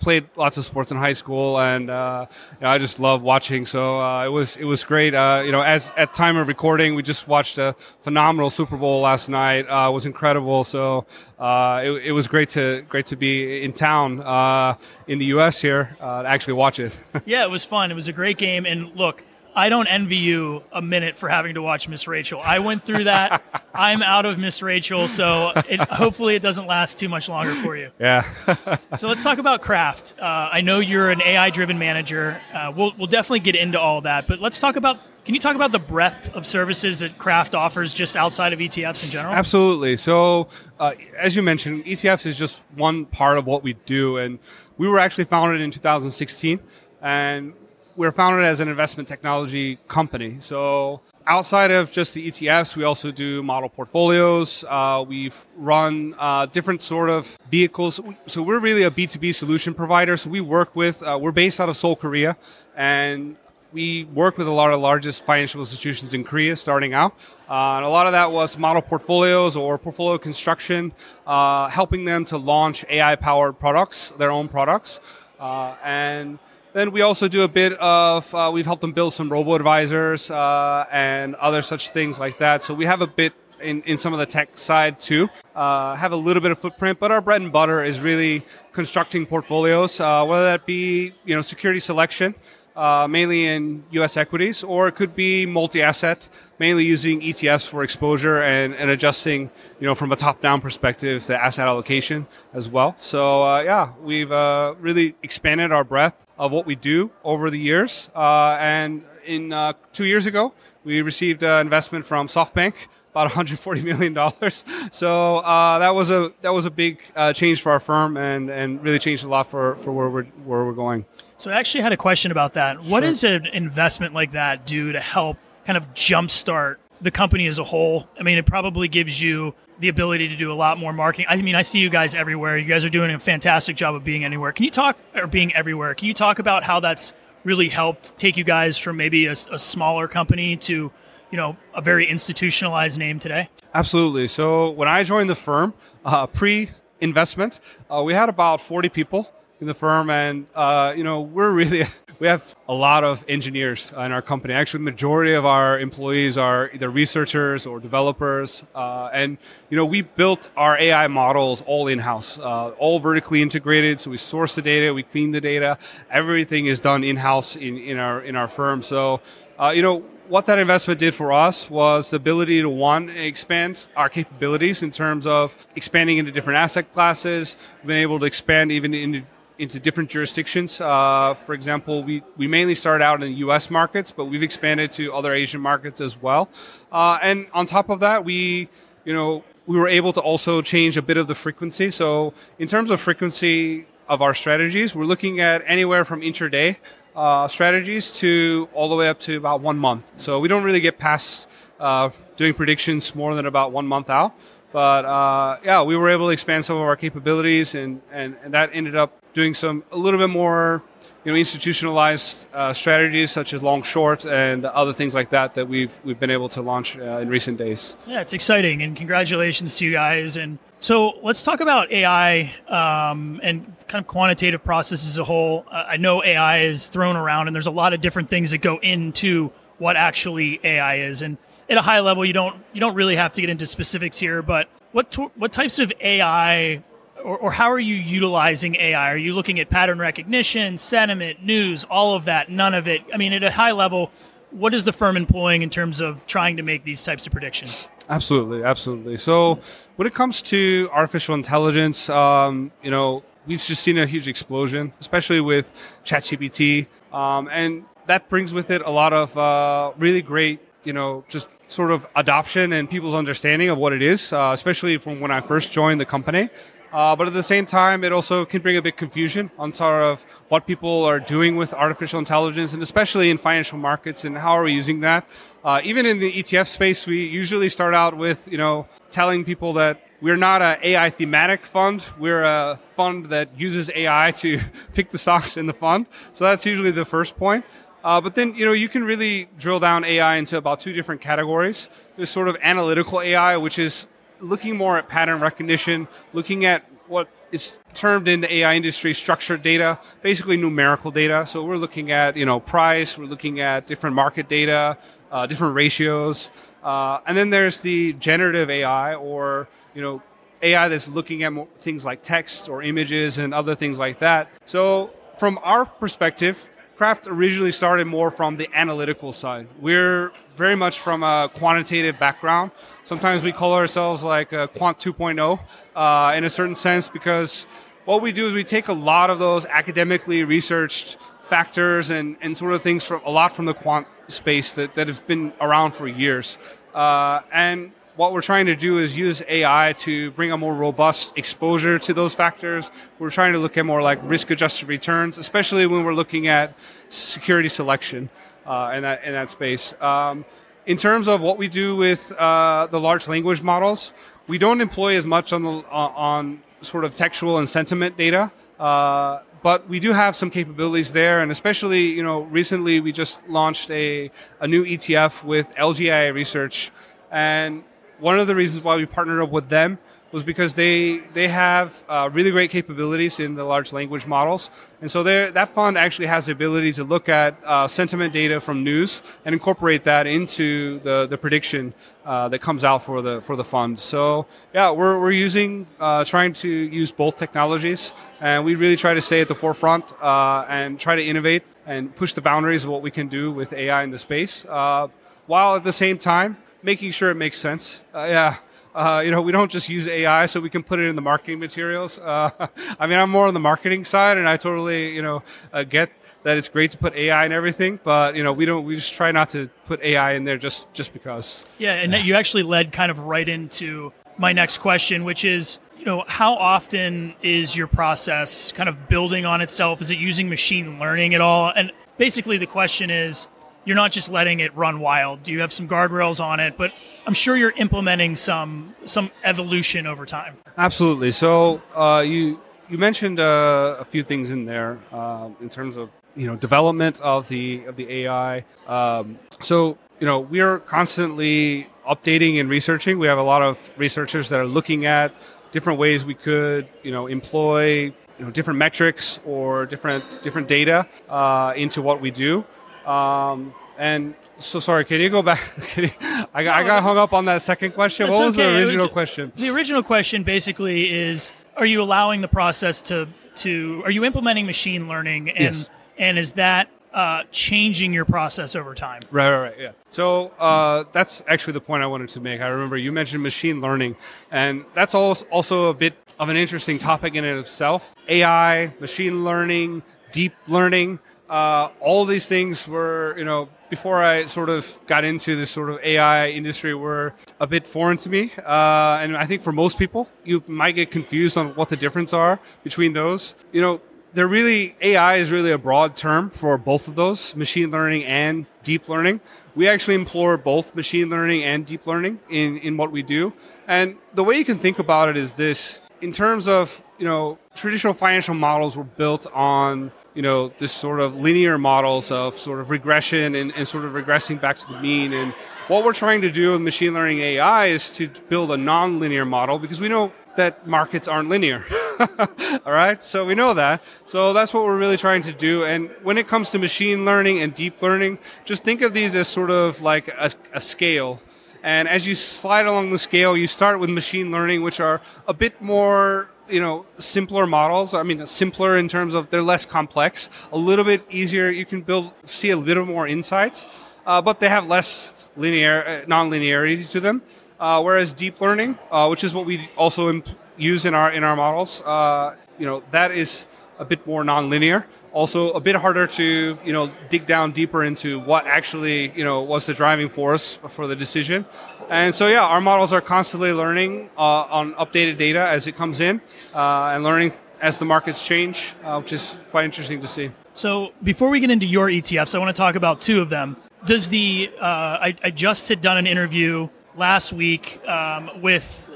played 0.00 0.26
lots 0.36 0.56
of 0.56 0.64
sports 0.64 0.90
in 0.90 0.96
high 0.96 1.12
school, 1.12 1.60
and, 1.60 1.82
you 1.82 1.86
know, 1.86 2.28
I 2.62 2.78
just 2.78 2.98
love 2.98 3.20
watching. 3.20 3.66
So 3.66 4.00
it 4.24 4.30
was 4.30 4.56
it 4.56 4.64
was 4.64 4.84
great. 4.84 5.12
you 5.12 5.52
know, 5.52 5.60
as 5.60 5.92
at 5.98 6.14
time 6.14 6.38
of 6.38 6.48
recording, 6.48 6.94
we 6.94 7.02
just 7.02 7.28
watched 7.28 7.58
a 7.58 7.74
phenomenal 8.00 8.48
Super 8.48 8.78
Bowl 8.78 9.02
last 9.02 9.28
night. 9.28 9.66
it 9.68 9.92
was 9.92 10.06
incredible. 10.06 10.64
So 10.64 11.04
it, 11.40 12.06
it 12.06 12.12
was 12.12 12.28
great 12.28 12.50
to 12.50 12.82
great 12.88 13.06
to 13.06 13.16
be 13.16 13.62
in 13.62 13.72
town 13.72 14.20
uh, 14.20 14.76
in 15.06 15.18
the 15.18 15.26
U.S. 15.26 15.60
here 15.60 15.96
uh, 16.00 16.22
to 16.22 16.28
actually 16.28 16.54
watch 16.54 16.78
it. 16.78 16.98
yeah, 17.24 17.44
it 17.44 17.50
was 17.50 17.64
fun. 17.64 17.90
It 17.90 17.94
was 17.94 18.08
a 18.08 18.12
great 18.12 18.38
game. 18.38 18.66
And 18.66 18.94
look, 18.94 19.24
I 19.54 19.68
don't 19.68 19.88
envy 19.88 20.16
you 20.16 20.62
a 20.72 20.80
minute 20.80 21.16
for 21.16 21.28
having 21.28 21.54
to 21.54 21.62
watch 21.62 21.88
Miss 21.88 22.06
Rachel. 22.06 22.40
I 22.42 22.60
went 22.60 22.84
through 22.84 23.04
that. 23.04 23.42
I'm 23.74 24.02
out 24.02 24.24
of 24.24 24.38
Miss 24.38 24.62
Rachel, 24.62 25.08
so 25.08 25.52
it, 25.68 25.80
hopefully 25.80 26.36
it 26.36 26.42
doesn't 26.42 26.66
last 26.66 26.98
too 26.98 27.08
much 27.08 27.28
longer 27.28 27.52
for 27.54 27.76
you. 27.76 27.90
Yeah. 27.98 28.22
so 28.96 29.08
let's 29.08 29.22
talk 29.22 29.38
about 29.38 29.62
Qraft. 29.62 30.18
Uh, 30.20 30.50
I 30.52 30.60
know 30.60 30.78
you're 30.78 31.10
an 31.10 31.20
AI-driven 31.22 31.78
manager. 31.78 32.40
Uh, 32.52 32.72
we'll 32.74 32.92
we'll 32.96 33.06
definitely 33.06 33.40
get 33.40 33.56
into 33.56 33.80
all 33.80 34.02
that, 34.02 34.28
but 34.28 34.40
let's 34.40 34.60
talk 34.60 34.76
about 34.76 34.98
can 35.24 35.34
you 35.34 35.40
talk 35.40 35.54
about 35.54 35.72
the 35.72 35.78
breadth 35.78 36.34
of 36.34 36.46
services 36.46 37.00
that 37.00 37.18
Qraft 37.18 37.54
offers 37.54 37.92
just 37.92 38.16
outside 38.16 38.52
of 38.52 38.58
ETFs 38.58 39.04
in 39.04 39.10
general? 39.10 39.34
Absolutely. 39.34 39.96
So, 39.96 40.48
uh, 40.78 40.92
as 41.16 41.36
you 41.36 41.42
mentioned, 41.42 41.84
ETFs 41.84 42.26
is 42.26 42.36
just 42.36 42.64
one 42.74 43.06
part 43.06 43.38
of 43.38 43.46
what 43.46 43.62
we 43.62 43.74
do. 43.86 44.16
And 44.16 44.38
we 44.78 44.88
were 44.88 44.98
actually 44.98 45.24
founded 45.24 45.60
in 45.60 45.70
2016. 45.70 46.60
And 47.02 47.52
we 47.96 48.06
are 48.06 48.12
founded 48.12 48.44
as 48.44 48.60
an 48.60 48.68
investment 48.68 49.08
technology 49.08 49.78
company. 49.88 50.36
So, 50.38 51.02
outside 51.26 51.70
of 51.70 51.92
just 51.92 52.14
the 52.14 52.26
ETFs, 52.26 52.76
we 52.76 52.84
also 52.84 53.10
do 53.10 53.42
model 53.42 53.68
portfolios. 53.68 54.64
Uh, 54.68 55.04
we've 55.06 55.46
run 55.56 56.14
uh, 56.18 56.46
different 56.46 56.82
sort 56.82 57.10
of 57.10 57.38
vehicles. 57.50 58.00
So 58.26 58.42
we're 58.42 58.58
really 58.58 58.84
a 58.84 58.90
B2B 58.90 59.34
solution 59.34 59.74
provider. 59.74 60.16
So 60.16 60.30
we 60.30 60.40
work 60.40 60.74
with, 60.74 61.02
uh, 61.02 61.18
we're 61.20 61.32
based 61.32 61.60
out 61.60 61.68
of 61.68 61.76
Seoul, 61.76 61.94
Korea, 61.94 62.36
and 62.74 63.36
we 63.72 64.04
work 64.04 64.36
with 64.38 64.48
a 64.48 64.50
lot 64.50 64.72
of 64.72 64.80
largest 64.80 65.24
financial 65.24 65.60
institutions 65.60 66.14
in 66.14 66.24
Korea 66.24 66.56
starting 66.56 66.92
out. 66.94 67.14
Uh, 67.48 67.76
and 67.76 67.84
a 67.84 67.88
lot 67.88 68.06
of 68.06 68.12
that 68.12 68.32
was 68.32 68.58
model 68.58 68.82
portfolios 68.82 69.56
or 69.56 69.78
portfolio 69.78 70.18
construction, 70.18 70.92
uh, 71.26 71.68
helping 71.68 72.04
them 72.04 72.24
to 72.26 72.36
launch 72.36 72.84
AI 72.88 73.16
powered 73.16 73.58
products, 73.58 74.10
their 74.18 74.30
own 74.30 74.48
products. 74.48 75.00
Uh, 75.38 75.74
and 75.84 76.38
then 76.72 76.92
we 76.92 77.02
also 77.02 77.28
do 77.28 77.42
a 77.42 77.48
bit 77.48 77.72
of, 77.74 78.32
uh, 78.34 78.50
we've 78.52 78.66
helped 78.66 78.80
them 78.80 78.92
build 78.92 79.12
some 79.12 79.28
robo 79.28 79.54
advisors 79.54 80.30
uh, 80.30 80.84
and 80.92 81.34
other 81.36 81.62
such 81.62 81.90
things 81.90 82.20
like 82.20 82.38
that. 82.38 82.62
So 82.62 82.74
we 82.74 82.86
have 82.86 83.00
a 83.00 83.06
bit 83.06 83.32
in, 83.60 83.82
in 83.82 83.98
some 83.98 84.12
of 84.12 84.18
the 84.18 84.26
tech 84.26 84.56
side 84.56 85.00
too. 85.00 85.28
Uh, 85.54 85.94
have 85.94 86.12
a 86.12 86.16
little 86.16 86.40
bit 86.40 86.50
of 86.50 86.58
footprint, 86.58 86.98
but 86.98 87.10
our 87.10 87.20
bread 87.20 87.42
and 87.42 87.52
butter 87.52 87.84
is 87.84 88.00
really 88.00 88.44
constructing 88.72 89.26
portfolios, 89.26 90.00
uh, 90.00 90.24
whether 90.24 90.44
that 90.44 90.66
be 90.66 91.12
you 91.24 91.34
know 91.34 91.42
security 91.42 91.80
selection, 91.80 92.34
uh, 92.80 93.06
mainly 93.06 93.46
in 93.46 93.84
U.S. 93.90 94.16
equities, 94.16 94.64
or 94.64 94.88
it 94.88 94.94
could 94.94 95.14
be 95.14 95.44
multi-asset, 95.44 96.30
mainly 96.58 96.86
using 96.86 97.20
ETFs 97.20 97.68
for 97.68 97.82
exposure 97.82 98.40
and, 98.40 98.74
and 98.74 98.88
adjusting, 98.88 99.50
you 99.80 99.86
know, 99.86 99.94
from 99.94 100.12
a 100.12 100.16
top-down 100.16 100.62
perspective, 100.62 101.26
the 101.26 101.36
asset 101.36 101.68
allocation 101.68 102.26
as 102.54 102.70
well. 102.70 102.94
So 102.96 103.42
uh, 103.42 103.60
yeah, 103.60 103.92
we've 104.00 104.32
uh, 104.32 104.74
really 104.80 105.14
expanded 105.22 105.72
our 105.72 105.84
breadth 105.84 106.24
of 106.38 106.52
what 106.52 106.64
we 106.64 106.74
do 106.74 107.10
over 107.22 107.50
the 107.50 107.58
years, 107.58 108.08
uh, 108.16 108.56
and 108.58 109.04
in 109.26 109.52
uh, 109.52 109.74
two 109.92 110.06
years 110.06 110.24
ago, 110.24 110.54
we 110.84 111.02
received 111.02 111.42
an 111.42 111.60
investment 111.60 112.04
from 112.04 112.26
SoftBank 112.26 112.74
about 113.10 113.24
140 113.26 113.82
million 113.82 114.14
dollars. 114.14 114.64
So 114.90 115.38
uh, 115.38 115.78
that 115.78 115.94
was 115.94 116.10
a 116.10 116.32
that 116.42 116.52
was 116.52 116.64
a 116.64 116.70
big 116.70 116.98
uh, 117.16 117.32
change 117.32 117.62
for 117.62 117.72
our 117.72 117.80
firm, 117.80 118.16
and, 118.16 118.50
and 118.50 118.82
really 118.82 118.98
changed 118.98 119.24
a 119.24 119.28
lot 119.28 119.50
for, 119.50 119.76
for 119.76 119.92
where 119.92 120.08
we're 120.08 120.24
where 120.44 120.64
we're 120.64 120.72
going. 120.72 121.04
So 121.36 121.50
I 121.50 121.54
actually 121.54 121.82
had 121.82 121.92
a 121.92 121.96
question 121.96 122.30
about 122.30 122.54
that. 122.54 122.78
What 122.84 123.00
sure. 123.00 123.00
does 123.00 123.24
an 123.24 123.46
investment 123.46 124.14
like 124.14 124.32
that 124.32 124.66
do 124.66 124.92
to 124.92 125.00
help 125.00 125.38
kind 125.64 125.76
of 125.76 125.92
jumpstart 125.94 126.76
the 127.00 127.10
company 127.10 127.46
as 127.46 127.58
a 127.58 127.64
whole? 127.64 128.08
I 128.18 128.22
mean, 128.22 128.38
it 128.38 128.46
probably 128.46 128.88
gives 128.88 129.20
you 129.20 129.54
the 129.78 129.88
ability 129.88 130.28
to 130.28 130.36
do 130.36 130.52
a 130.52 130.54
lot 130.54 130.78
more 130.78 130.92
marketing. 130.92 131.26
I 131.28 131.40
mean, 131.40 131.54
I 131.54 131.62
see 131.62 131.80
you 131.80 131.88
guys 131.88 132.14
everywhere. 132.14 132.58
You 132.58 132.66
guys 132.66 132.84
are 132.84 132.90
doing 132.90 133.10
a 133.10 133.18
fantastic 133.18 133.76
job 133.76 133.94
of 133.94 134.04
being 134.04 134.24
anywhere. 134.24 134.52
Can 134.52 134.64
you 134.64 134.70
talk 134.70 134.98
or 135.14 135.26
being 135.26 135.54
everywhere? 135.54 135.94
Can 135.94 136.06
you 136.06 136.14
talk 136.14 136.38
about 136.38 136.62
how 136.62 136.80
that's 136.80 137.14
really 137.44 137.68
helped 137.68 138.16
take 138.18 138.36
you 138.36 138.44
guys 138.44 138.76
from 138.78 138.96
maybe 138.96 139.26
a, 139.26 139.32
a 139.32 139.58
smaller 139.58 140.08
company 140.08 140.56
to 140.56 140.90
you 141.30 141.36
know 141.36 141.56
a 141.74 141.80
very 141.80 142.06
institutionalized 142.08 142.98
name 142.98 143.18
today? 143.18 143.48
Absolutely. 143.74 144.28
So 144.28 144.70
when 144.70 144.88
I 144.88 145.04
joined 145.04 145.30
the 145.30 145.34
firm, 145.34 145.74
uh, 146.04 146.26
pre-investment, 146.26 147.60
uh, 147.88 148.02
we 148.02 148.14
had 148.14 148.28
about 148.28 148.60
40 148.60 148.88
people 148.88 149.30
in 149.60 149.66
the 149.66 149.74
firm, 149.74 150.10
and 150.10 150.46
uh, 150.54 150.92
you 150.96 151.04
know 151.04 151.20
we're 151.20 151.50
really 151.50 151.84
we 152.20 152.26
have 152.26 152.54
a 152.68 152.74
lot 152.74 153.02
of 153.02 153.24
engineers 153.28 153.92
in 153.92 154.12
our 154.12 154.20
company. 154.20 154.52
Actually, 154.52 154.84
majority 154.84 155.32
of 155.32 155.46
our 155.46 155.80
employees 155.80 156.36
are 156.36 156.70
either 156.74 156.90
researchers 156.90 157.66
or 157.66 157.80
developers, 157.80 158.62
uh, 158.74 159.08
and 159.12 159.38
you 159.70 159.76
know 159.76 159.86
we 159.86 160.02
built 160.02 160.50
our 160.54 160.78
AI 160.78 161.08
models 161.08 161.62
all 161.66 161.88
in 161.88 161.98
house, 161.98 162.38
uh, 162.38 162.68
all 162.78 163.00
vertically 163.00 163.40
integrated. 163.40 163.98
So 163.98 164.10
we 164.10 164.18
source 164.18 164.54
the 164.54 164.62
data, 164.62 164.92
we 164.92 165.02
clean 165.02 165.30
the 165.30 165.40
data, 165.40 165.78
everything 166.10 166.66
is 166.66 166.78
done 166.78 167.04
in 167.04 167.16
house 167.16 167.56
in, 167.56 167.78
in 167.78 167.98
our 167.98 168.20
in 168.20 168.36
our 168.36 168.48
firm. 168.48 168.82
So 168.82 169.22
uh, 169.58 169.70
you 169.70 169.80
know 169.80 170.04
what 170.28 170.44
that 170.46 170.58
investment 170.58 171.00
did 171.00 171.14
for 171.14 171.32
us 171.32 171.70
was 171.70 172.10
the 172.10 172.16
ability 172.16 172.60
to 172.60 172.68
one 172.68 173.08
expand 173.08 173.86
our 173.96 174.08
capabilities 174.10 174.82
in 174.82 174.90
terms 174.90 175.26
of 175.26 175.56
expanding 175.74 176.18
into 176.18 176.30
different 176.30 176.58
asset 176.58 176.92
classes. 176.92 177.56
We've 177.78 177.88
been 177.88 177.96
able 177.96 178.20
to 178.20 178.26
expand 178.26 178.70
even 178.70 178.92
into 178.92 179.22
into 179.60 179.78
different 179.78 180.10
jurisdictions. 180.10 180.80
Uh, 180.80 181.34
for 181.34 181.54
example, 181.54 182.02
we, 182.02 182.22
we 182.36 182.48
mainly 182.48 182.74
started 182.74 183.04
out 183.04 183.22
in 183.22 183.36
U.S. 183.36 183.70
markets, 183.70 184.10
but 184.10 184.24
we've 184.24 184.42
expanded 184.42 184.90
to 184.92 185.12
other 185.12 185.32
Asian 185.34 185.60
markets 185.60 186.00
as 186.00 186.20
well. 186.20 186.48
Uh, 186.90 187.18
and 187.22 187.46
on 187.52 187.66
top 187.66 187.90
of 187.90 188.00
that, 188.00 188.24
we 188.24 188.68
you 189.04 189.12
know 189.12 189.44
we 189.66 189.76
were 189.76 189.88
able 189.88 190.12
to 190.12 190.20
also 190.20 190.62
change 190.62 190.96
a 190.96 191.02
bit 191.02 191.16
of 191.16 191.26
the 191.28 191.34
frequency. 191.34 191.90
So 191.90 192.32
in 192.58 192.66
terms 192.66 192.90
of 192.90 193.00
frequency 193.00 193.86
of 194.08 194.22
our 194.22 194.34
strategies, 194.34 194.94
we're 194.94 195.04
looking 195.04 195.40
at 195.40 195.62
anywhere 195.66 196.04
from 196.04 196.22
intraday 196.22 196.76
uh, 197.14 197.46
strategies 197.46 198.12
to 198.12 198.68
all 198.72 198.88
the 198.88 198.96
way 198.96 199.08
up 199.08 199.20
to 199.20 199.36
about 199.36 199.60
one 199.60 199.78
month. 199.78 200.10
So 200.16 200.40
we 200.40 200.48
don't 200.48 200.64
really 200.64 200.80
get 200.80 200.98
past 200.98 201.48
uh, 201.78 202.10
doing 202.36 202.54
predictions 202.54 203.14
more 203.14 203.34
than 203.34 203.46
about 203.46 203.72
one 203.72 203.86
month 203.86 204.10
out. 204.10 204.34
But 204.72 205.04
uh, 205.04 205.58
yeah, 205.64 205.82
we 205.82 205.96
were 205.96 206.08
able 206.08 206.26
to 206.26 206.32
expand 206.32 206.64
some 206.64 206.76
of 206.76 206.82
our 206.82 206.96
capabilities, 206.96 207.74
and, 207.74 208.00
and, 208.12 208.36
and 208.42 208.54
that 208.54 208.70
ended 208.72 208.96
up 208.96 209.19
doing 209.34 209.54
some 209.54 209.84
a 209.92 209.96
little 209.96 210.18
bit 210.18 210.30
more 210.30 210.82
you 211.24 211.32
know 211.32 211.36
institutionalized 211.36 212.48
uh, 212.54 212.72
strategies 212.72 213.30
such 213.30 213.52
as 213.52 213.62
long 213.62 213.82
short 213.82 214.24
and 214.24 214.64
other 214.64 214.92
things 214.92 215.14
like 215.14 215.30
that 215.30 215.54
that 215.54 215.68
we've 215.68 215.98
we've 216.04 216.18
been 216.18 216.30
able 216.30 216.48
to 216.48 216.62
launch 216.62 216.98
uh, 216.98 217.18
in 217.18 217.28
recent 217.28 217.58
days. 217.58 217.96
Yeah, 218.06 218.20
it's 218.20 218.32
exciting, 218.32 218.82
and 218.82 218.96
congratulations 218.96 219.76
to 219.78 219.86
you 219.86 219.92
guys. 219.92 220.36
And 220.36 220.58
so 220.80 221.18
let's 221.22 221.42
talk 221.42 221.60
about 221.60 221.92
AI 221.92 222.54
um, 222.68 223.40
and 223.42 223.66
kind 223.86 224.02
of 224.02 224.06
quantitative 224.06 224.64
process 224.64 225.06
as 225.06 225.18
a 225.18 225.24
whole. 225.24 225.66
Uh, 225.70 225.84
I 225.88 225.96
know 225.98 226.24
AI 226.24 226.60
is 226.60 226.88
thrown 226.88 227.16
around, 227.16 227.48
and 227.48 227.54
there's 227.54 227.66
a 227.66 227.72
lot 227.72 227.92
of 227.92 228.00
different 228.00 228.30
things 228.30 228.50
that 228.52 228.58
go 228.58 228.78
into 228.78 229.50
what 229.78 229.96
actually 229.96 230.60
AI 230.62 231.00
is. 231.00 231.22
And 231.22 231.36
at 231.68 231.76
a 231.76 231.82
high 231.82 232.00
level, 232.00 232.24
you 232.24 232.32
don't 232.32 232.56
you 232.72 232.80
don't 232.80 232.94
really 232.94 233.16
have 233.16 233.32
to 233.34 233.40
get 233.40 233.50
into 233.50 233.66
specifics 233.66 234.18
here, 234.18 234.42
but 234.42 234.68
what 234.92 235.10
to, 235.12 235.30
what 235.36 235.52
types 235.52 235.78
of 235.78 235.92
AI 236.00 236.82
or, 237.24 237.38
or, 237.38 237.50
how 237.50 237.70
are 237.70 237.78
you 237.78 237.94
utilizing 237.94 238.76
AI? 238.76 239.12
Are 239.12 239.16
you 239.16 239.34
looking 239.34 239.60
at 239.60 239.70
pattern 239.70 239.98
recognition, 239.98 240.78
sentiment, 240.78 241.44
news, 241.44 241.84
all 241.84 242.14
of 242.14 242.24
that? 242.24 242.50
None 242.50 242.74
of 242.74 242.88
it. 242.88 243.02
I 243.12 243.16
mean, 243.16 243.32
at 243.32 243.42
a 243.42 243.50
high 243.50 243.72
level, 243.72 244.10
what 244.50 244.74
is 244.74 244.84
the 244.84 244.92
firm 244.92 245.16
employing 245.16 245.62
in 245.62 245.70
terms 245.70 246.00
of 246.00 246.26
trying 246.26 246.56
to 246.56 246.62
make 246.62 246.84
these 246.84 247.02
types 247.04 247.26
of 247.26 247.32
predictions? 247.32 247.88
Absolutely, 248.08 248.64
absolutely. 248.64 249.16
So, 249.16 249.60
when 249.96 250.06
it 250.06 250.14
comes 250.14 250.42
to 250.42 250.88
artificial 250.92 251.34
intelligence, 251.34 252.08
um, 252.10 252.72
you 252.82 252.90
know, 252.90 253.22
we've 253.46 253.60
just 253.60 253.82
seen 253.82 253.98
a 253.98 254.06
huge 254.06 254.28
explosion, 254.28 254.92
especially 255.00 255.40
with 255.40 255.72
ChatGPT, 256.04 256.86
um, 257.12 257.48
and 257.52 257.84
that 258.06 258.28
brings 258.28 258.52
with 258.52 258.70
it 258.70 258.82
a 258.82 258.90
lot 258.90 259.12
of 259.12 259.36
uh, 259.38 259.92
really 259.96 260.22
great, 260.22 260.60
you 260.84 260.92
know, 260.92 261.24
just 261.28 261.48
sort 261.68 261.92
of 261.92 262.06
adoption 262.16 262.72
and 262.72 262.90
people's 262.90 263.14
understanding 263.14 263.68
of 263.68 263.78
what 263.78 263.92
it 263.92 264.02
is, 264.02 264.32
uh, 264.32 264.50
especially 264.52 264.96
from 264.98 265.20
when 265.20 265.30
I 265.30 265.40
first 265.40 265.70
joined 265.70 266.00
the 266.00 266.06
company. 266.06 266.50
Uh, 266.92 267.14
but 267.14 267.26
at 267.28 267.32
the 267.32 267.42
same 267.42 267.66
time, 267.66 268.02
it 268.02 268.12
also 268.12 268.44
can 268.44 268.60
bring 268.62 268.76
a 268.76 268.82
bit 268.82 268.96
confusion 268.96 269.50
on 269.58 269.72
sort 269.72 270.02
of 270.02 270.22
what 270.48 270.66
people 270.66 271.04
are 271.04 271.20
doing 271.20 271.56
with 271.56 271.72
artificial 271.72 272.18
intelligence, 272.18 272.72
and 272.72 272.82
especially 272.82 273.30
in 273.30 273.36
financial 273.36 273.78
markets, 273.78 274.24
and 274.24 274.36
how 274.36 274.52
are 274.52 274.64
we 274.64 274.72
using 274.72 275.00
that. 275.00 275.28
Uh, 275.62 275.80
even 275.84 276.04
in 276.04 276.18
the 276.18 276.32
ETF 276.32 276.66
space, 276.66 277.06
we 277.06 277.24
usually 277.26 277.68
start 277.68 277.94
out 277.94 278.16
with 278.16 278.48
you 278.50 278.58
know 278.58 278.88
telling 279.10 279.44
people 279.44 279.72
that 279.74 280.02
we're 280.20 280.36
not 280.36 280.62
an 280.62 280.78
AI 280.82 281.10
thematic 281.10 281.64
fund. 281.64 282.04
We're 282.18 282.44
a 282.44 282.76
fund 282.96 283.26
that 283.26 283.58
uses 283.58 283.90
AI 283.94 284.32
to 284.38 284.60
pick 284.92 285.10
the 285.10 285.18
stocks 285.18 285.56
in 285.56 285.66
the 285.66 285.72
fund. 285.72 286.06
So 286.32 286.44
that's 286.44 286.66
usually 286.66 286.90
the 286.90 287.04
first 287.04 287.36
point. 287.36 287.64
Uh, 288.02 288.20
but 288.20 288.34
then, 288.34 288.54
you 288.54 288.64
know, 288.64 288.72
you 288.72 288.88
can 288.88 289.04
really 289.04 289.48
drill 289.58 289.78
down 289.78 290.04
AI 290.04 290.36
into 290.36 290.56
about 290.56 290.80
two 290.80 290.92
different 290.92 291.20
categories. 291.20 291.88
There's 292.16 292.30
sort 292.30 292.48
of 292.48 292.56
analytical 292.62 293.20
AI, 293.20 293.56
which 293.58 293.78
is 293.78 294.06
looking 294.40 294.76
more 294.76 294.98
at 294.98 295.08
pattern 295.08 295.40
recognition, 295.40 296.08
looking 296.32 296.64
at 296.64 296.84
what 297.06 297.28
is 297.52 297.74
termed 297.94 298.28
in 298.28 298.40
the 298.40 298.54
AI 298.56 298.76
industry 298.76 299.12
structured 299.12 299.62
data, 299.62 299.98
basically 300.22 300.56
numerical 300.56 301.10
data. 301.10 301.44
So 301.44 301.64
we're 301.64 301.76
looking 301.76 302.12
at 302.12 302.36
you 302.36 302.46
know 302.46 302.60
price, 302.60 303.18
we're 303.18 303.26
looking 303.26 303.60
at 303.60 303.86
different 303.86 304.14
market 304.14 304.48
data, 304.48 304.96
uh, 305.30 305.46
different 305.46 305.74
ratios, 305.74 306.50
uh, 306.82 307.18
and 307.26 307.36
then 307.36 307.50
there's 307.50 307.80
the 307.80 308.12
generative 308.14 308.70
AI 308.70 309.14
or 309.14 309.68
you 309.94 310.02
know 310.02 310.22
AI 310.62 310.88
that's 310.88 311.08
looking 311.08 311.42
at 311.42 311.52
things 311.78 312.04
like 312.04 312.22
text 312.22 312.68
or 312.68 312.82
images 312.82 313.38
and 313.38 313.52
other 313.54 313.74
things 313.74 313.98
like 313.98 314.18
that. 314.20 314.48
So 314.66 315.10
from 315.38 315.58
our 315.62 315.86
perspective, 315.86 316.68
Qraft 317.00 317.28
originally 317.28 317.72
started 317.72 318.06
more 318.06 318.30
from 318.30 318.58
the 318.58 318.68
analytical 318.74 319.32
side. 319.32 319.66
We're 319.80 320.32
very 320.56 320.76
much 320.76 320.98
from 320.98 321.22
a 321.22 321.50
quantitative 321.54 322.18
background. 322.18 322.72
Sometimes 323.04 323.42
we 323.42 323.52
call 323.52 323.72
ourselves 323.72 324.22
like 324.22 324.52
a 324.52 324.68
quant 324.68 324.98
2.0 324.98 325.58
uh, 325.96 326.34
in 326.36 326.44
a 326.44 326.50
certain 326.50 326.76
sense 326.76 327.08
because 327.08 327.64
what 328.04 328.20
we 328.20 328.32
do 328.32 328.46
is 328.46 328.52
we 328.52 328.64
take 328.64 328.88
a 328.88 328.92
lot 328.92 329.30
of 329.30 329.38
those 329.38 329.64
academically 329.64 330.44
researched 330.44 331.16
factors 331.48 332.10
and, 332.10 332.36
and 332.42 332.54
sort 332.54 332.74
of 332.74 332.82
things 332.82 333.02
from 333.02 333.22
a 333.24 333.30
lot 333.30 333.50
from 333.50 333.64
the 333.64 333.72
quant 333.72 334.06
space 334.28 334.74
that, 334.74 334.94
that 334.94 335.08
have 335.08 335.26
been 335.26 335.54
around 335.62 335.92
for 335.92 336.06
years. 336.06 336.58
Uh, 336.92 337.40
and 337.50 337.92
what 338.16 338.32
we're 338.32 338.42
trying 338.42 338.66
to 338.66 338.76
do 338.76 338.98
is 338.98 339.16
use 339.16 339.42
AI 339.48 339.94
to 339.98 340.30
bring 340.32 340.52
a 340.52 340.56
more 340.56 340.74
robust 340.74 341.36
exposure 341.36 341.98
to 341.98 342.12
those 342.12 342.34
factors. 342.34 342.90
We're 343.18 343.30
trying 343.30 343.52
to 343.52 343.58
look 343.58 343.76
at 343.78 343.86
more 343.86 344.02
like 344.02 344.18
risk 344.22 344.50
adjusted 344.50 344.88
returns, 344.88 345.38
especially 345.38 345.86
when 345.86 346.04
we're 346.04 346.14
looking 346.14 346.48
at 346.48 346.74
security 347.08 347.68
selection 347.68 348.28
uh, 348.66 348.92
in, 348.94 349.02
that, 349.02 349.24
in 349.24 349.32
that 349.32 349.48
space. 349.48 349.94
Um, 350.00 350.44
in 350.86 350.96
terms 350.96 351.28
of 351.28 351.40
what 351.40 351.58
we 351.58 351.68
do 351.68 351.96
with 351.96 352.32
uh, 352.32 352.88
the 352.90 353.00
large 353.00 353.28
language 353.28 353.62
models, 353.62 354.12
we 354.48 354.58
don't 354.58 354.80
employ 354.80 355.16
as 355.16 355.24
much 355.24 355.52
on, 355.52 355.62
the, 355.62 355.70
uh, 355.70 356.12
on 356.16 356.62
sort 356.82 357.04
of 357.04 357.14
textual 357.14 357.58
and 357.58 357.68
sentiment 357.68 358.16
data. 358.16 358.50
Uh, 358.78 359.40
but 359.62 359.88
we 359.88 360.00
do 360.00 360.12
have 360.12 360.34
some 360.34 360.50
capabilities 360.50 361.12
there, 361.12 361.40
and 361.40 361.52
especially, 361.52 362.06
you 362.06 362.22
know, 362.22 362.42
recently 362.42 363.00
we 363.00 363.12
just 363.12 363.46
launched 363.48 363.90
a, 363.90 364.30
a 364.60 364.66
new 364.66 364.84
ETF 364.84 365.44
with 365.44 365.70
LG 365.74 366.06
AI 366.06 366.28
Research, 366.28 366.90
and 367.30 367.84
one 368.20 368.38
of 368.38 368.46
the 368.46 368.54
reasons 368.54 368.84
why 368.84 368.96
we 368.96 369.06
partnered 369.06 369.42
up 369.42 369.50
with 369.50 369.68
them 369.68 369.98
was 370.32 370.44
because 370.44 370.74
they 370.74 371.18
they 371.34 371.48
have 371.48 372.04
uh, 372.08 372.30
really 372.32 372.50
great 372.50 372.70
capabilities 372.70 373.40
in 373.40 373.54
the 373.54 373.64
large 373.64 373.92
language 373.92 374.26
models, 374.26 374.70
and 375.00 375.10
so 375.10 375.22
that 375.24 375.68
fund 375.68 375.98
actually 375.98 376.26
has 376.26 376.46
the 376.46 376.52
ability 376.52 376.92
to 376.92 377.04
look 377.04 377.28
at 377.28 377.56
uh, 377.64 377.86
sentiment 377.88 378.32
data 378.32 378.60
from 378.60 378.84
news 378.84 379.22
and 379.44 379.52
incorporate 379.52 380.04
that 380.04 380.26
into 380.26 381.00
the 381.00 381.26
the 381.26 381.36
prediction 381.36 381.92
uh, 382.24 382.48
that 382.48 382.60
comes 382.60 382.84
out 382.84 383.02
for 383.02 383.22
the 383.22 383.40
for 383.40 383.56
the 383.56 383.64
fund. 383.64 383.98
So 383.98 384.46
yeah, 384.72 384.90
we're 384.90 385.18
we're 385.20 385.32
using 385.32 385.86
uh, 385.98 386.24
trying 386.24 386.52
to 386.54 386.68
use 386.68 387.10
both 387.10 387.36
technologies, 387.36 388.12
and 388.40 388.64
we 388.64 388.76
really 388.76 388.96
try 388.96 389.14
to 389.14 389.20
stay 389.20 389.40
at 389.40 389.48
the 389.48 389.56
forefront 389.56 390.04
uh, 390.22 390.64
and 390.68 390.98
try 390.98 391.16
to 391.16 391.24
innovate 391.24 391.64
and 391.86 392.14
push 392.14 392.34
the 392.34 392.40
boundaries 392.40 392.84
of 392.84 392.90
what 392.90 393.02
we 393.02 393.10
can 393.10 393.26
do 393.26 393.50
with 393.50 393.72
AI 393.72 394.04
in 394.04 394.10
the 394.10 394.18
space, 394.18 394.64
uh, 394.66 395.08
while 395.46 395.74
at 395.74 395.82
the 395.82 395.92
same 395.92 396.18
time 396.18 396.56
making 396.82 397.10
sure 397.12 397.30
it 397.30 397.36
makes 397.36 397.58
sense. 397.58 398.02
yeah 398.14 398.58
uh, 398.94 399.22
you 399.24 399.30
know, 399.30 399.40
we 399.40 399.52
don't 399.52 399.70
just 399.70 399.88
use 399.88 400.08
AI 400.08 400.46
so 400.46 400.60
we 400.60 400.70
can 400.70 400.82
put 400.82 400.98
it 400.98 401.08
in 401.08 401.16
the 401.16 401.22
marketing 401.22 401.58
materials. 401.58 402.18
Uh, 402.18 402.50
I 402.98 403.06
mean, 403.06 403.18
I'm 403.18 403.30
more 403.30 403.46
on 403.46 403.54
the 403.54 403.60
marketing 403.60 404.04
side, 404.04 404.38
and 404.38 404.48
I 404.48 404.56
totally, 404.56 405.14
you 405.14 405.22
know, 405.22 405.42
uh, 405.72 405.84
get 405.84 406.10
that 406.42 406.56
it's 406.56 406.68
great 406.68 406.90
to 406.92 406.98
put 406.98 407.14
AI 407.14 407.44
in 407.44 407.52
everything, 407.52 408.00
but 408.02 408.34
you 408.34 408.42
know, 408.42 408.52
we 408.52 408.64
don't. 408.64 408.84
We 408.84 408.96
just 408.96 409.12
try 409.12 409.30
not 409.30 409.50
to 409.50 409.68
put 409.86 410.02
AI 410.02 410.32
in 410.32 410.44
there 410.44 410.56
just 410.56 410.92
just 410.92 411.12
because. 411.12 411.66
Yeah, 411.78 411.94
and 411.94 412.14
you 412.26 412.34
actually 412.34 412.62
led 412.62 412.92
kind 412.92 413.10
of 413.10 413.20
right 413.20 413.48
into 413.48 414.12
my 414.38 414.52
next 414.52 414.78
question, 414.78 415.24
which 415.24 415.44
is, 415.44 415.78
you 415.98 416.06
know, 416.06 416.24
how 416.26 416.54
often 416.54 417.34
is 417.42 417.76
your 417.76 417.86
process 417.86 418.72
kind 418.72 418.88
of 418.88 419.08
building 419.08 419.44
on 419.44 419.60
itself? 419.60 420.00
Is 420.00 420.10
it 420.10 420.18
using 420.18 420.48
machine 420.48 420.98
learning 420.98 421.34
at 421.34 421.42
all? 421.42 421.72
And 421.76 421.92
basically, 422.16 422.56
the 422.56 422.66
question 422.66 423.10
is 423.10 423.46
you're 423.84 423.96
not 423.96 424.12
just 424.12 424.30
letting 424.30 424.60
it 424.60 424.74
run 424.76 425.00
wild. 425.00 425.42
Do 425.42 425.52
you 425.52 425.60
have 425.60 425.72
some 425.72 425.88
guardrails 425.88 426.42
on 426.42 426.60
it? 426.60 426.76
But 426.76 426.92
I'm 427.26 427.34
sure 427.34 427.56
you're 427.56 427.72
implementing 427.72 428.36
some 428.36 428.94
some 429.04 429.30
evolution 429.44 430.06
over 430.06 430.26
time. 430.26 430.56
Absolutely. 430.76 431.30
So 431.30 431.80
uh, 431.94 432.24
you 432.26 432.60
you 432.88 432.98
mentioned 432.98 433.40
uh, 433.40 433.96
a 433.98 434.04
few 434.04 434.22
things 434.22 434.50
in 434.50 434.64
there 434.64 434.98
uh, 435.12 435.48
in 435.60 435.68
terms 435.68 435.96
of 435.96 436.10
you 436.36 436.46
know 436.46 436.56
development 436.56 437.20
of 437.20 437.48
the 437.48 437.84
of 437.84 437.96
the 437.96 438.24
AI. 438.24 438.64
Um, 438.86 439.38
so 439.60 439.96
you 440.20 440.26
know 440.26 440.40
we 440.40 440.60
are 440.60 440.78
constantly 440.80 441.88
updating 442.08 442.60
and 442.60 442.68
researching. 442.68 443.18
We 443.18 443.26
have 443.26 443.38
a 443.38 443.42
lot 443.42 443.62
of 443.62 443.78
researchers 443.96 444.48
that 444.50 444.58
are 444.58 444.66
looking 444.66 445.06
at 445.06 445.32
different 445.72 445.98
ways 445.98 446.24
we 446.24 446.34
could 446.34 446.86
you 447.02 447.12
know 447.12 447.26
employ 447.26 448.12
you 448.40 448.44
know 448.44 448.50
different 448.50 448.78
metrics 448.78 449.40
or 449.44 449.86
different 449.86 450.42
different 450.42 450.68
data 450.68 451.06
uh, 451.28 451.72
into 451.76 452.02
what 452.02 452.20
we 452.20 452.30
do. 452.30 452.64
Um, 453.10 453.74
and 453.98 454.34
so 454.58 454.78
sorry, 454.78 455.04
can 455.04 455.20
you 455.20 455.30
go 455.30 455.42
back? 455.42 455.60
You, 455.96 456.10
I, 456.54 456.64
got, 456.64 456.64
no, 456.64 456.70
I 456.72 456.84
got 456.84 457.02
hung 457.02 457.18
up 457.18 457.32
on 457.32 457.44
that 457.46 457.62
second 457.62 457.92
question. 457.92 458.30
What 458.30 458.40
was 458.40 458.58
okay. 458.58 458.70
the 458.70 458.78
original 458.78 459.04
was, 459.06 459.12
question? 459.12 459.52
The 459.56 459.68
original 459.70 460.02
question 460.02 460.42
basically 460.42 461.10
is: 461.10 461.50
Are 461.76 461.86
you 461.86 462.00
allowing 462.02 462.40
the 462.40 462.48
process 462.48 463.02
to 463.02 463.28
to? 463.56 464.02
Are 464.04 464.10
you 464.10 464.24
implementing 464.24 464.66
machine 464.66 465.08
learning? 465.08 465.50
And 465.50 465.74
yes. 465.74 465.90
and 466.18 466.38
is 466.38 466.52
that 466.52 466.88
uh, 467.12 467.42
changing 467.50 468.12
your 468.12 468.24
process 468.24 468.76
over 468.76 468.94
time? 468.94 469.22
Right, 469.30 469.50
right, 469.50 469.60
right. 469.60 469.74
Yeah. 469.78 469.92
So 470.10 470.48
uh, 470.58 471.04
that's 471.12 471.42
actually 471.48 471.74
the 471.74 471.80
point 471.80 472.02
I 472.02 472.06
wanted 472.06 472.28
to 472.30 472.40
make. 472.40 472.60
I 472.60 472.68
remember 472.68 472.96
you 472.96 473.12
mentioned 473.12 473.42
machine 473.42 473.80
learning, 473.80 474.16
and 474.50 474.84
that's 474.94 475.14
also 475.14 475.88
a 475.88 475.94
bit 475.94 476.14
of 476.38 476.48
an 476.48 476.56
interesting 476.56 476.98
topic 476.98 477.34
in 477.34 477.44
itself. 477.44 478.10
AI, 478.28 478.92
machine 479.00 479.44
learning, 479.44 480.02
deep 480.32 480.54
learning 480.68 481.18
uh, 481.50 481.90
all 481.98 482.24
these 482.24 482.46
things 482.46 482.86
were, 482.86 483.34
you 483.36 483.44
know, 483.44 483.68
before 483.90 484.22
I 484.22 484.46
sort 484.46 484.68
of 484.68 484.98
got 485.08 485.24
into 485.24 485.56
this 485.56 485.68
sort 485.68 485.90
of 485.90 485.98
AI 485.98 486.48
industry 486.50 486.94
were 486.94 487.34
a 487.58 487.66
bit 487.66 487.88
foreign 487.88 488.16
to 488.18 488.28
me. 488.28 488.52
Uh, 488.56 489.18
and 489.20 489.36
I 489.36 489.46
think 489.46 489.62
for 489.62 489.72
most 489.72 489.98
people, 489.98 490.28
you 490.44 490.62
might 490.68 490.92
get 490.92 491.10
confused 491.10 491.58
on 491.58 491.74
what 491.74 491.88
the 491.88 491.96
difference 491.96 492.32
are 492.32 492.60
between 492.84 493.14
those. 493.14 493.56
You 493.72 493.80
know, 493.80 494.00
they're 494.32 494.46
really, 494.46 494.94
AI 495.00 495.36
is 495.36 495.50
really 495.50 495.72
a 495.72 495.78
broad 495.78 496.14
term 496.14 496.50
for 496.50 496.78
both 496.78 497.08
of 497.08 497.16
those, 497.16 497.56
machine 497.56 497.90
learning 497.90 498.24
and 498.26 498.64
deep 498.84 499.08
learning. 499.08 499.40
We 499.74 499.88
actually 499.88 500.14
employ 500.14 500.56
both 500.56 500.94
machine 500.94 501.30
learning 501.30 501.64
and 501.64 501.84
deep 501.84 502.06
learning 502.06 502.38
in, 502.48 502.78
in 502.78 502.96
what 502.96 503.10
we 503.10 503.24
do. 503.24 503.52
And 503.88 504.18
the 504.34 504.44
way 504.44 504.54
you 504.54 504.64
can 504.64 504.78
think 504.78 505.00
about 505.00 505.28
it 505.28 505.36
is 505.36 505.54
this, 505.54 506.00
in 506.20 506.32
terms 506.32 506.68
of, 506.68 507.02
you 507.18 507.26
know, 507.26 507.58
traditional 507.74 508.14
financial 508.14 508.54
models 508.54 508.96
were 508.96 509.04
built 509.04 509.46
on 509.52 510.12
you 510.34 510.42
know 510.42 510.68
this 510.78 510.92
sort 510.92 511.20
of 511.20 511.36
linear 511.36 511.76
models 511.78 512.30
of 512.30 512.56
sort 512.56 512.80
of 512.80 512.90
regression 512.90 513.54
and, 513.54 513.72
and, 513.74 513.86
sort 513.86 514.04
of 514.04 514.12
regressing 514.12 514.60
back 514.60 514.78
to 514.78 514.86
the 514.86 515.00
mean. 515.00 515.32
And 515.32 515.52
what 515.88 516.04
we're 516.04 516.12
trying 516.12 516.40
to 516.42 516.50
do 516.50 516.72
with 516.72 516.80
machine 516.80 517.14
learning 517.14 517.40
ai 517.40 517.86
is 517.86 518.10
to 518.12 518.28
build 518.48 518.70
a 518.70 518.76
non-linear 518.76 519.44
model 519.44 519.78
because 519.78 520.00
we 520.00 520.08
know 520.08 520.32
that 520.56 520.86
markets 520.86 521.28
aren't 521.28 521.48
linear 521.48 521.84
all 522.38 522.92
right? 522.92 523.22
So 523.22 523.44
we 523.44 523.54
know 523.54 523.74
that. 523.74 524.02
So 524.26 524.52
that's 524.52 524.74
what 524.74 524.84
we're 524.84 524.98
really 524.98 525.16
trying 525.16 525.42
to 525.42 525.52
do. 525.52 525.84
And 525.84 526.10
when 526.22 526.38
it 526.38 526.48
comes 526.48 526.70
to 526.70 526.78
machine 526.78 527.24
learning 527.24 527.60
and 527.60 527.74
deep 527.74 528.00
learning 528.02 528.38
just 528.64 528.84
think 528.84 529.02
of 529.02 529.14
these 529.14 529.34
as 529.34 529.48
sort 529.48 529.70
of 529.70 530.02
like 530.02 530.28
a, 530.28 530.50
a 530.72 530.80
scale 530.80 531.40
and 531.82 532.08
as 532.08 532.26
you 532.26 532.34
slide 532.34 532.86
along 532.86 533.10
the 533.10 533.18
scale 533.18 533.56
you 533.56 533.66
start 533.66 533.98
with 533.98 534.10
machine 534.10 534.50
learning 534.50 534.82
which 534.82 535.00
are 535.00 535.20
a 535.48 535.54
bit 535.54 535.80
more 535.80 536.52
you 536.68 536.80
know 536.80 537.04
simpler 537.18 537.66
models. 537.66 538.14
I 538.14 538.22
mean 538.22 538.44
simpler 538.46 538.96
in 538.96 539.08
terms 539.08 539.34
of 539.34 539.50
they're 539.50 539.62
less 539.62 539.84
complex 539.84 540.48
a 540.72 540.78
little 540.78 541.04
bit 541.04 541.24
easier. 541.30 541.70
You 541.70 541.84
can 541.84 542.02
build 542.02 542.32
see 542.44 542.70
a 542.70 542.76
little 542.76 543.06
more 543.06 543.26
insights 543.26 543.86
uh, 544.26 544.40
but 544.40 544.60
they 544.60 544.68
have 544.68 544.86
less 544.88 545.32
linear 545.56 546.04
uh, 546.06 546.24
non-linearity 546.26 547.08
to 547.10 547.20
them. 547.20 547.42
Uh, 547.78 548.00
whereas 548.02 548.34
deep 548.34 548.60
learning 548.60 548.98
uh, 549.10 549.26
which 549.26 549.42
is 549.42 549.54
what 549.54 549.64
we 549.66 549.88
also 549.96 550.28
imp- 550.28 550.48
use 550.76 551.04
in 551.04 551.14
our 551.14 551.32
in 551.32 551.42
our 551.44 551.56
models 551.56 552.02
uh, 552.02 552.54
you 552.78 552.86
know 552.86 553.02
that 553.10 553.30
is 553.30 553.66
a 553.98 554.04
bit 554.04 554.26
more 554.26 554.44
non-linear 554.44 555.06
also 555.32 555.70
a 555.72 555.80
bit 555.80 555.96
harder 555.96 556.26
to 556.26 556.78
you 556.84 556.92
know 556.92 557.10
dig 557.28 557.46
down 557.46 557.72
deeper 557.72 558.04
into 558.04 558.40
what 558.40 558.66
actually 558.66 559.30
you 559.36 559.44
know 559.44 559.62
was 559.62 559.86
the 559.86 559.94
driving 559.94 560.28
force 560.28 560.78
for 560.88 561.06
the 561.06 561.16
decision. 561.16 561.64
And 562.08 562.34
so 562.34 562.48
yeah 562.48 562.64
our 562.64 562.80
models 562.80 563.12
are 563.12 563.20
constantly 563.20 563.72
learning 563.72 564.30
uh, 564.36 564.78
on 564.78 564.94
updated 564.94 565.36
data 565.36 565.60
as 565.60 565.86
it 565.86 565.96
comes 565.96 566.20
in 566.20 566.40
uh, 566.74 567.12
and 567.14 567.24
learning 567.24 567.52
as 567.80 567.98
the 567.98 568.04
markets 568.04 568.44
change 568.44 568.94
uh, 569.04 569.18
which 569.20 569.32
is 569.32 569.56
quite 569.70 569.84
interesting 569.84 570.20
to 570.20 570.26
see. 570.26 570.50
So 570.74 571.12
before 571.22 571.48
we 571.48 571.60
get 571.60 571.70
into 571.70 571.86
your 571.86 572.08
etfs 572.08 572.54
i 572.54 572.58
want 572.58 572.74
to 572.74 572.80
talk 572.80 572.94
about 572.94 573.20
two 573.20 573.40
of 573.40 573.48
them. 573.48 573.76
Does 574.06 574.30
the 574.30 574.70
uh, 574.80 574.84
I, 574.84 575.36
I, 575.44 575.50
just 575.50 575.90
had 575.90 576.00
done 576.00 576.16
an 576.16 576.26
interview 576.26 576.88
last 577.16 577.52
week 577.52 578.00
um, 578.08 578.62
with 578.62 579.10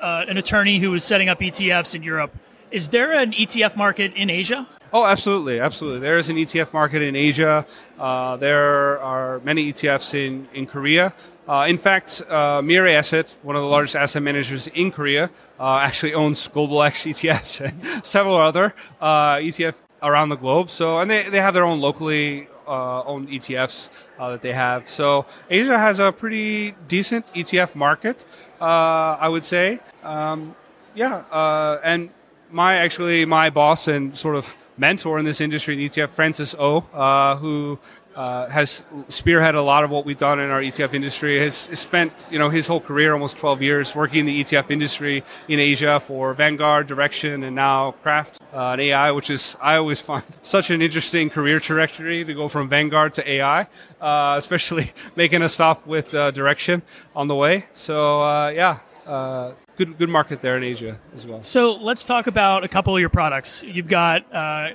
uh, 0.00 0.26
an 0.28 0.36
attorney 0.36 0.78
who 0.78 0.90
was 0.90 1.02
setting 1.02 1.28
up 1.30 1.40
etfs 1.40 1.94
in 1.94 2.02
europe. 2.02 2.36
Is 2.70 2.90
there 2.90 3.12
an 3.12 3.32
etf 3.32 3.74
market 3.74 4.12
in 4.14 4.30
asia 4.30 4.68
Oh, 4.94 5.06
absolutely, 5.06 5.58
absolutely. 5.58 6.00
There 6.00 6.18
is 6.18 6.28
an 6.28 6.36
ETF 6.36 6.74
market 6.74 7.00
in 7.00 7.16
Asia. 7.16 7.64
Uh, 7.98 8.36
there 8.36 9.00
are 9.00 9.40
many 9.40 9.72
ETFs 9.72 10.12
in 10.12 10.46
in 10.52 10.66
Korea. 10.66 11.14
Uh, 11.48 11.64
in 11.66 11.78
fact, 11.78 12.20
uh, 12.28 12.60
Mirae 12.60 12.94
Asset, 12.94 13.34
one 13.42 13.56
of 13.56 13.62
the 13.62 13.68
largest 13.68 13.96
asset 13.96 14.22
managers 14.22 14.66
in 14.68 14.92
Korea, 14.92 15.30
uh, 15.58 15.78
actually 15.78 16.12
owns 16.12 16.46
Global 16.46 16.82
X 16.82 17.04
ETFs 17.04 17.60
and 17.66 18.04
several 18.04 18.36
other 18.36 18.74
uh, 19.00 19.36
ETF 19.36 19.74
around 20.02 20.28
the 20.28 20.36
globe. 20.36 20.68
So, 20.68 20.98
and 20.98 21.10
they, 21.10 21.28
they 21.30 21.40
have 21.40 21.54
their 21.54 21.64
own 21.64 21.80
locally 21.80 22.48
uh, 22.68 23.02
owned 23.04 23.28
ETFs 23.28 23.88
uh, 24.18 24.30
that 24.32 24.42
they 24.42 24.52
have. 24.52 24.90
So, 24.90 25.24
Asia 25.48 25.78
has 25.78 26.00
a 26.00 26.12
pretty 26.12 26.74
decent 26.86 27.26
ETF 27.34 27.74
market, 27.74 28.26
I 28.60 29.26
would 29.28 29.44
say. 29.44 29.80
Um, 30.04 30.54
yeah, 30.94 31.80
and 31.82 32.10
my 32.50 32.76
actually 32.76 33.24
my 33.24 33.48
boss 33.48 33.88
and 33.88 34.16
sort 34.16 34.36
of 34.36 34.54
mentor 34.82 35.20
in 35.20 35.24
this 35.24 35.40
industry, 35.40 35.76
the 35.76 35.88
ETF, 35.88 36.10
Francis 36.10 36.56
O, 36.58 36.78
uh, 36.92 37.36
who 37.36 37.78
uh, 38.16 38.48
has 38.48 38.84
spearheaded 39.06 39.54
a 39.54 39.60
lot 39.60 39.84
of 39.84 39.90
what 39.90 40.04
we've 40.04 40.18
done 40.18 40.40
in 40.40 40.50
our 40.50 40.60
ETF 40.60 40.92
industry. 40.92 41.38
Has, 41.38 41.54
spent 41.86 42.26
you 42.32 42.38
know 42.40 42.50
his 42.50 42.66
whole 42.66 42.80
career, 42.80 43.12
almost 43.12 43.38
12 43.38 43.62
years, 43.62 43.94
working 43.94 44.20
in 44.20 44.26
the 44.26 44.42
ETF 44.42 44.70
industry 44.70 45.22
in 45.46 45.60
Asia 45.60 46.00
for 46.00 46.34
Vanguard, 46.34 46.88
Direxion, 46.88 47.46
and 47.46 47.54
now 47.54 47.94
Qraft 48.04 48.40
uh, 48.52 48.72
and 48.72 48.80
AI, 48.80 49.12
which 49.12 49.30
is 49.30 49.56
I 49.62 49.76
always 49.76 50.00
find 50.00 50.24
such 50.42 50.70
an 50.70 50.82
interesting 50.82 51.30
career 51.30 51.60
trajectory 51.60 52.24
to 52.24 52.34
go 52.34 52.48
from 52.48 52.68
Vanguard 52.68 53.14
to 53.14 53.22
AI, 53.36 53.68
uh, 54.00 54.34
especially 54.36 54.90
making 55.16 55.42
a 55.42 55.48
stop 55.48 55.86
with 55.86 56.12
uh, 56.12 56.32
Direxion 56.32 56.82
on 57.14 57.28
the 57.28 57.36
way. 57.36 57.64
So 57.72 58.20
uh, 58.20 58.48
yeah. 58.48 58.80
Uh, 59.06 59.52
good 59.76 59.98
good 59.98 60.08
market 60.08 60.42
there 60.42 60.56
in 60.56 60.62
Asia 60.62 60.98
as 61.14 61.26
well. 61.26 61.42
So 61.42 61.72
let's 61.72 62.04
talk 62.04 62.26
about 62.26 62.64
a 62.64 62.68
couple 62.68 62.94
of 62.94 63.00
your 63.00 63.08
products. 63.08 63.62
You've 63.66 63.88
got 63.88 64.32
uh, 64.32 64.70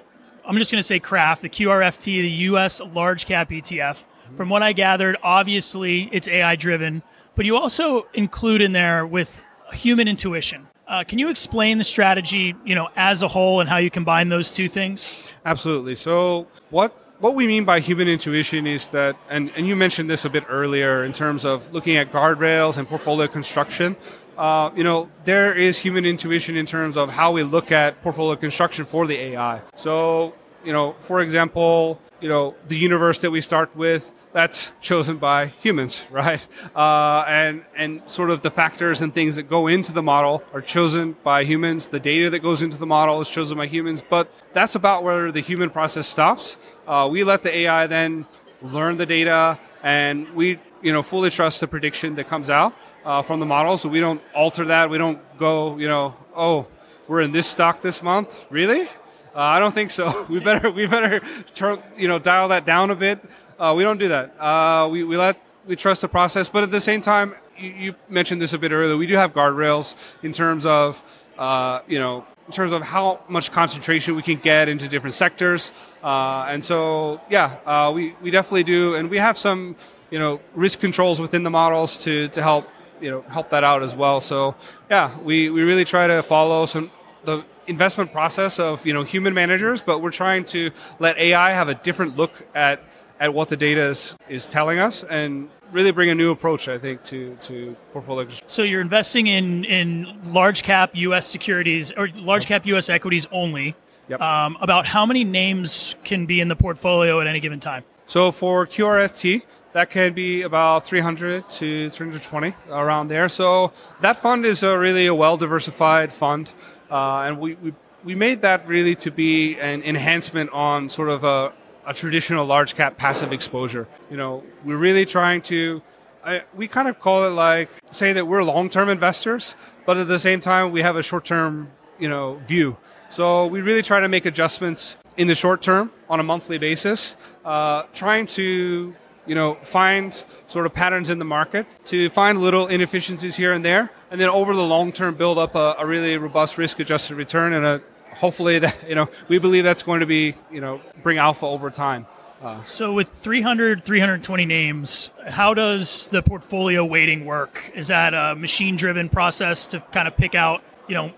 I'm 0.45 0.57
just 0.57 0.71
going 0.71 0.79
to 0.79 0.87
say 0.87 0.99
Qraft, 0.99 1.41
the 1.41 1.49
QRFT, 1.49 2.05
the 2.05 2.29
U.S. 2.29 2.79
large 2.79 3.25
cap 3.25 3.49
ETF. 3.49 4.03
From 4.35 4.49
what 4.49 4.63
I 4.63 4.73
gathered, 4.73 5.17
obviously 5.23 6.09
it's 6.11 6.27
AI 6.27 6.55
driven, 6.55 7.01
but 7.35 7.45
you 7.45 7.55
also 7.57 8.07
include 8.13 8.61
in 8.61 8.73
there 8.73 9.05
with 9.05 9.43
human 9.73 10.07
intuition. 10.07 10.67
Uh, 10.87 11.03
can 11.03 11.19
you 11.19 11.29
explain 11.29 11.77
the 11.77 11.83
strategy, 11.83 12.55
you 12.65 12.75
know, 12.75 12.89
as 12.95 13.23
a 13.23 13.27
whole 13.27 13.59
and 13.59 13.69
how 13.69 13.77
you 13.77 13.89
combine 13.89 14.29
those 14.29 14.51
two 14.51 14.69
things? 14.69 15.31
Absolutely. 15.45 15.95
So 15.95 16.47
what 16.69 17.06
what 17.19 17.35
we 17.35 17.47
mean 17.47 17.65
by 17.65 17.79
human 17.79 18.07
intuition 18.07 18.67
is 18.67 18.89
that, 18.89 19.15
and, 19.29 19.51
and 19.55 19.67
you 19.67 19.75
mentioned 19.75 20.09
this 20.09 20.25
a 20.25 20.29
bit 20.29 20.43
earlier 20.49 21.03
in 21.03 21.13
terms 21.13 21.45
of 21.45 21.73
looking 21.73 21.97
at 21.97 22.11
guardrails 22.11 22.77
and 22.77 22.87
portfolio 22.87 23.27
construction. 23.27 23.95
Uh, 24.37 24.69
you 24.75 24.83
know, 24.83 25.09
there 25.23 25.53
is 25.53 25.79
human 25.79 26.05
intuition 26.05 26.55
in 26.55 26.65
terms 26.65 26.95
of 26.95 27.09
how 27.09 27.31
we 27.31 27.41
look 27.41 27.71
at 27.71 28.01
portfolio 28.03 28.35
construction 28.35 28.85
for 28.85 29.07
the 29.07 29.15
AI. 29.15 29.61
So, 29.75 30.33
you 30.67 30.73
know, 30.73 30.97
for 30.99 31.21
example, 31.21 31.97
you 32.19 32.27
know, 32.27 32.53
the 32.67 32.77
universe 32.77 33.19
that 33.19 33.31
we 33.31 33.39
start 33.39 33.73
with, 33.73 34.13
that's 34.33 34.73
chosen 34.81 35.15
by 35.15 35.45
humans, 35.45 36.05
right? 36.11 36.45
Uh, 36.75 37.23
and 37.25 37.63
and 37.77 38.01
sort 38.05 38.29
of 38.31 38.41
the 38.41 38.51
factors 38.51 39.01
and 39.01 39.13
things 39.13 39.37
that 39.37 39.43
go 39.43 39.67
into 39.67 39.93
the 39.93 40.03
model 40.03 40.43
are 40.53 40.61
chosen 40.61 41.15
by 41.23 41.45
humans. 41.45 41.87
The 41.87 42.01
data 42.01 42.29
that 42.31 42.39
goes 42.39 42.61
into 42.61 42.77
the 42.77 42.85
model 42.85 43.21
is 43.21 43.29
chosen 43.29 43.57
by 43.57 43.67
humans, 43.67 44.03
but 44.07 44.29
that's 44.51 44.75
about 44.75 45.05
where 45.05 45.31
the 45.31 45.39
human 45.39 45.69
process 45.69 46.05
stops. 46.05 46.57
Uh, 46.85 47.07
we 47.09 47.23
let 47.23 47.43
the 47.43 47.57
AI 47.59 47.87
then 47.87 48.25
learn 48.61 48.97
the 48.97 49.05
data, 49.05 49.57
and 49.83 50.27
we 50.35 50.59
you 50.81 50.91
know 50.91 51.01
fully 51.01 51.29
trust 51.29 51.61
the 51.61 51.67
prediction 51.67 52.15
that 52.15 52.27
comes 52.27 52.49
out 52.49 52.73
uh, 53.05 53.21
from 53.21 53.39
the 53.39 53.45
model. 53.45 53.77
So 53.77 53.87
we 53.87 54.01
don't 54.01 54.21
alter 54.35 54.65
that. 54.65 54.89
We 54.89 54.97
don't 54.97 55.21
go, 55.37 55.77
you 55.77 55.87
know, 55.87 56.13
oh, 56.35 56.67
we're 57.07 57.21
in 57.21 57.31
this 57.31 57.47
stock 57.47 57.81
this 57.81 58.03
month, 58.03 58.43
really? 58.49 58.89
Uh, 59.37 59.41
I 59.41 59.59
don't 59.59 59.73
think 59.73 59.91
so. 59.91 60.25
We 60.29 60.39
better 60.39 60.71
we 60.71 60.87
better 60.87 61.21
turn, 61.53 61.79
you 61.95 62.07
know 62.07 62.17
dial 62.17 62.47
that 62.47 62.65
down 62.65 62.89
a 62.89 62.95
bit. 62.95 63.19
Uh, 63.59 63.73
we 63.77 63.83
don't 63.83 63.99
do 63.99 64.07
that. 64.07 64.33
Uh, 64.39 64.87
we 64.89 65.03
we 65.03 65.15
let 65.15 65.37
we 65.67 65.75
trust 65.75 66.01
the 66.01 66.07
process, 66.07 66.49
but 66.49 66.63
at 66.63 66.71
the 66.71 66.81
same 66.81 67.01
time, 67.01 67.35
you, 67.55 67.69
you, 67.69 67.95
mentioned 68.09 68.41
this 68.41 68.53
a 68.53 68.57
bit 68.57 68.71
earlier. 68.71 68.97
We 68.97 69.05
do 69.05 69.15
have 69.15 69.33
guardrails 69.33 69.95
in 70.23 70.31
terms 70.31 70.65
of 70.65 71.03
uh, 71.37 71.81
you 71.87 71.99
know 71.99 72.25
in 72.47 72.51
terms 72.51 72.71
of 72.71 72.81
how 72.81 73.19
much 73.27 73.51
concentration 73.51 74.15
we 74.15 74.23
can 74.23 74.39
get 74.39 74.69
into 74.69 74.87
different 74.87 75.13
sectors, 75.13 75.71
uh, 76.03 76.47
and 76.49 76.63
so 76.63 77.21
yeah, 77.29 77.57
uh, 77.67 77.91
we 77.93 78.15
we 78.23 78.31
definitely 78.31 78.63
do, 78.63 78.95
and 78.95 79.07
we 79.07 79.19
have 79.19 79.37
some 79.37 79.75
you 80.09 80.17
know 80.17 80.39
risk 80.55 80.79
controls 80.79 81.21
within 81.21 81.43
the 81.43 81.51
models 81.51 81.99
to 82.05 82.27
to 82.29 82.41
help 82.41 82.65
you 82.99 83.11
know 83.11 83.21
help 83.29 83.51
that 83.51 83.63
out 83.63 83.83
as 83.83 83.93
well. 83.95 84.19
So 84.19 84.55
yeah, 84.89 85.15
we, 85.19 85.51
we 85.51 85.61
really 85.61 85.85
try 85.85 86.07
to 86.07 86.23
follow 86.23 86.65
some 86.65 86.89
the 87.23 87.43
investment 87.67 88.11
process 88.11 88.59
of 88.59 88.85
you 88.85 88.93
know 88.93 89.03
human 89.03 89.33
managers, 89.33 89.81
but 89.81 90.01
we're 90.01 90.11
trying 90.11 90.45
to 90.45 90.71
let 90.99 91.17
AI 91.17 91.53
have 91.53 91.69
a 91.69 91.75
different 91.75 92.17
look 92.17 92.31
at 92.55 92.81
at 93.19 93.33
what 93.33 93.49
the 93.49 93.57
data 93.57 93.81
is, 93.87 94.15
is 94.29 94.47
telling 94.47 94.79
us 94.79 95.03
and 95.03 95.49
really 95.71 95.91
bring 95.91 96.09
a 96.09 96.15
new 96.15 96.31
approach, 96.31 96.67
I 96.67 96.77
think, 96.77 97.03
to, 97.05 97.35
to 97.41 97.75
portfolio. 97.91 98.27
So 98.47 98.63
you're 98.63 98.81
investing 98.81 99.27
in, 99.27 99.65
in 99.65 100.21
large 100.31 100.63
cap 100.63 100.91
U.S. 100.93 101.27
securities 101.27 101.91
or 101.91 102.09
large 102.15 102.45
cap 102.45 102.65
U.S. 102.67 102.89
equities 102.89 103.25
only. 103.31 103.75
Yep. 104.09 104.21
Um, 104.21 104.57
about 104.61 104.85
how 104.85 105.05
many 105.05 105.25
names 105.25 105.95
can 106.05 106.25
be 106.25 106.39
in 106.39 106.47
the 106.47 106.55
portfolio 106.55 107.19
at 107.19 107.27
any 107.27 107.41
given 107.41 107.59
time? 107.59 107.83
So 108.05 108.31
for 108.31 108.65
QRFT, 108.65 109.41
that 109.73 109.89
can 109.89 110.13
be 110.13 110.43
about 110.43 110.87
300 110.87 111.49
to 111.49 111.89
320 111.89 112.53
around 112.69 113.09
there. 113.09 113.27
So 113.27 113.73
that 113.99 114.15
fund 114.15 114.45
is 114.45 114.63
a 114.63 114.79
really 114.79 115.07
a 115.07 115.13
well 115.13 115.35
diversified 115.35 116.13
fund. 116.13 116.53
Uh, 116.89 117.21
and 117.21 117.39
we, 117.39 117.55
we, 117.55 117.73
we 118.03 118.15
made 118.15 118.41
that 118.41 118.67
really 118.67 118.95
to 118.95 119.11
be 119.11 119.57
an 119.59 119.83
enhancement 119.83 120.49
on 120.51 120.89
sort 120.89 121.09
of 121.09 121.23
a, 121.23 121.51
a 121.85 121.93
traditional 121.93 122.45
large 122.45 122.75
cap 122.75 122.97
passive 122.97 123.33
exposure. 123.33 123.87
You 124.09 124.17
know, 124.17 124.43
we're 124.63 124.77
really 124.77 125.05
trying 125.05 125.41
to, 125.43 125.81
I, 126.23 126.43
we 126.55 126.67
kind 126.67 126.87
of 126.87 126.99
call 126.99 127.25
it 127.25 127.31
like, 127.31 127.69
say 127.91 128.13
that 128.13 128.25
we're 128.25 128.43
long 128.43 128.69
term 128.69 128.89
investors, 128.89 129.55
but 129.85 129.97
at 129.97 130.07
the 130.07 130.19
same 130.19 130.41
time, 130.41 130.71
we 130.71 130.81
have 130.81 130.95
a 130.95 131.03
short 131.03 131.25
term, 131.25 131.69
you 131.99 132.09
know, 132.09 132.41
view. 132.47 132.77
So 133.09 133.47
we 133.47 133.61
really 133.61 133.81
try 133.81 133.99
to 133.99 134.09
make 134.09 134.25
adjustments 134.25 134.97
in 135.15 135.27
the 135.27 135.35
short 135.35 135.61
term 135.61 135.91
on 136.09 136.19
a 136.19 136.23
monthly 136.23 136.57
basis, 136.57 137.15
uh, 137.45 137.83
trying 137.93 138.27
to 138.27 138.93
you 139.27 139.35
know, 139.35 139.55
find 139.55 140.23
sort 140.47 140.65
of 140.65 140.73
patterns 140.73 141.09
in 141.09 141.19
the 141.19 141.25
market 141.25 141.67
to 141.85 142.09
find 142.09 142.39
little 142.39 142.67
inefficiencies 142.67 143.35
here 143.35 143.53
and 143.53 143.63
there, 143.63 143.91
and 144.09 144.19
then 144.19 144.29
over 144.29 144.55
the 144.55 144.63
long 144.63 144.91
term 144.91 145.15
build 145.15 145.37
up 145.37 145.55
a, 145.55 145.75
a 145.79 145.85
really 145.85 146.17
robust 146.17 146.57
risk 146.57 146.79
adjusted 146.79 147.15
return 147.15 147.53
and 147.53 147.65
a 147.65 147.81
hopefully 148.15 148.59
that 148.59 148.75
you 148.87 148.95
know 148.95 149.09
we 149.27 149.39
believe 149.39 149.63
that's 149.63 149.83
going 149.83 149.99
to 149.99 150.05
be 150.05 150.35
you 150.51 150.61
know 150.61 150.81
bring 151.03 151.17
alpha 151.17 151.45
over 151.45 151.69
time. 151.69 152.05
Uh, 152.41 152.63
so 152.65 152.93
with 152.93 153.09
300 153.23 153.83
320 153.83 154.45
names 154.45 155.09
how 155.25 155.55
does 155.55 156.07
the 156.09 156.21
portfolio 156.21 156.85
weighting 156.85 157.25
work 157.25 157.71
is 157.73 157.87
that 157.87 158.13
a 158.13 158.35
machine 158.35 158.75
driven 158.75 159.09
process 159.09 159.65
to 159.65 159.79
kind 159.91 160.07
of 160.07 160.15
pick 160.15 160.35
out 160.35 160.61
you 160.87 160.93
know 160.93 161.11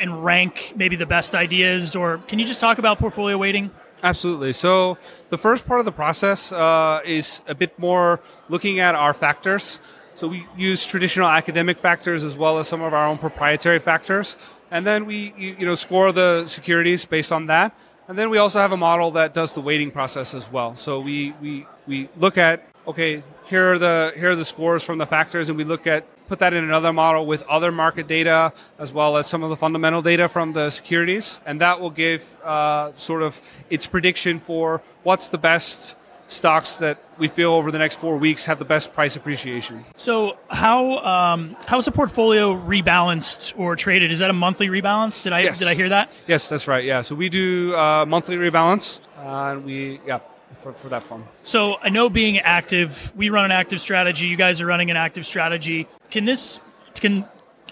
and 0.00 0.24
rank 0.24 0.72
maybe 0.74 0.96
the 0.96 1.06
best 1.06 1.36
ideas 1.36 1.94
or 1.94 2.18
can 2.26 2.40
you 2.40 2.44
just 2.44 2.60
talk 2.60 2.78
about 2.78 2.98
portfolio 2.98 3.38
weighting 3.38 3.70
Absolutely. 4.02 4.52
So 4.52 4.98
the 5.30 5.38
first 5.38 5.66
part 5.66 5.80
of 5.80 5.86
the 5.86 5.92
process 5.92 6.52
uh, 6.52 7.00
is 7.04 7.42
a 7.48 7.54
bit 7.54 7.78
more 7.78 8.20
looking 8.48 8.78
at 8.78 8.94
our 8.94 9.14
factors. 9.14 9.80
So 10.14 10.28
we 10.28 10.46
use 10.56 10.86
traditional 10.86 11.28
academic 11.28 11.78
factors 11.78 12.22
as 12.22 12.36
well 12.36 12.58
as 12.58 12.68
some 12.68 12.82
of 12.82 12.94
our 12.94 13.06
own 13.06 13.18
proprietary 13.18 13.78
factors, 13.78 14.36
and 14.70 14.86
then 14.86 15.04
we 15.04 15.34
you 15.36 15.66
know 15.66 15.74
score 15.74 16.10
the 16.10 16.46
securities 16.46 17.04
based 17.04 17.32
on 17.32 17.46
that. 17.46 17.78
And 18.08 18.16
then 18.16 18.30
we 18.30 18.38
also 18.38 18.60
have 18.60 18.72
a 18.72 18.76
model 18.76 19.10
that 19.12 19.34
does 19.34 19.54
the 19.54 19.60
weighting 19.60 19.90
process 19.90 20.32
as 20.32 20.50
well. 20.50 20.76
So 20.76 21.00
we 21.00 21.34
we, 21.42 21.66
we 21.86 22.08
look 22.16 22.38
at 22.38 22.62
okay 22.86 23.22
here 23.46 23.72
are 23.72 23.78
the 23.78 24.12
here 24.16 24.30
are 24.30 24.36
the 24.36 24.44
scores 24.44 24.84
from 24.84 24.98
the 24.98 25.06
factors, 25.06 25.48
and 25.48 25.58
we 25.58 25.64
look 25.64 25.86
at 25.86 26.04
put 26.28 26.38
that 26.38 26.52
in 26.52 26.62
another 26.62 26.92
model 26.92 27.26
with 27.26 27.42
other 27.48 27.72
market 27.72 28.06
data 28.06 28.52
as 28.78 28.92
well 28.92 29.16
as 29.16 29.26
some 29.26 29.42
of 29.42 29.50
the 29.50 29.56
fundamental 29.56 30.02
data 30.02 30.28
from 30.28 30.52
the 30.52 30.70
securities, 30.70 31.40
and 31.46 31.60
that 31.60 31.80
will 31.80 31.90
give 31.90 32.36
uh, 32.44 32.92
sort 32.96 33.22
of 33.22 33.40
its 33.70 33.86
prediction 33.86 34.38
for 34.38 34.82
what's 35.02 35.28
the 35.28 35.38
best 35.38 35.96
stocks 36.28 36.76
that 36.76 36.98
we 37.18 37.28
feel 37.28 37.52
over 37.52 37.70
the 37.70 37.78
next 37.78 38.00
four 38.00 38.16
weeks 38.16 38.46
have 38.46 38.58
the 38.58 38.64
best 38.64 38.92
price 38.92 39.16
appreciation. 39.16 39.84
So 39.96 40.36
how 40.48 40.98
um, 40.98 41.56
how 41.66 41.78
is 41.78 41.86
a 41.86 41.92
portfolio 41.92 42.54
rebalanced 42.54 43.58
or 43.58 43.76
traded? 43.76 44.12
Is 44.12 44.18
that 44.18 44.30
a 44.30 44.34
monthly 44.34 44.68
rebalance? 44.68 45.22
Did 45.22 45.32
I 45.32 45.40
yes. 45.40 45.58
did 45.58 45.68
I 45.68 45.74
hear 45.74 45.88
that? 45.88 46.12
Yes, 46.26 46.48
that's 46.48 46.68
right. 46.68 46.84
Yeah, 46.84 47.02
so 47.02 47.14
we 47.14 47.28
do 47.28 47.74
uh, 47.74 48.04
monthly 48.06 48.36
rebalance, 48.36 49.00
uh, 49.18 49.52
and 49.52 49.64
we 49.64 50.00
yeah 50.06 50.20
for, 50.58 50.72
for 50.72 50.88
that 50.88 51.02
fund. 51.02 51.24
So 51.44 51.76
I 51.82 51.88
know 51.88 52.08
being 52.08 52.38
active, 52.38 53.12
we 53.14 53.28
run 53.28 53.44
an 53.44 53.52
active 53.52 53.80
strategy. 53.80 54.26
You 54.26 54.36
guys 54.36 54.60
are 54.60 54.66
running 54.66 54.90
an 54.90 54.96
active 54.96 55.26
strategy. 55.26 55.86
Can 56.10 56.24
this 56.24 56.60
can 56.94 57.24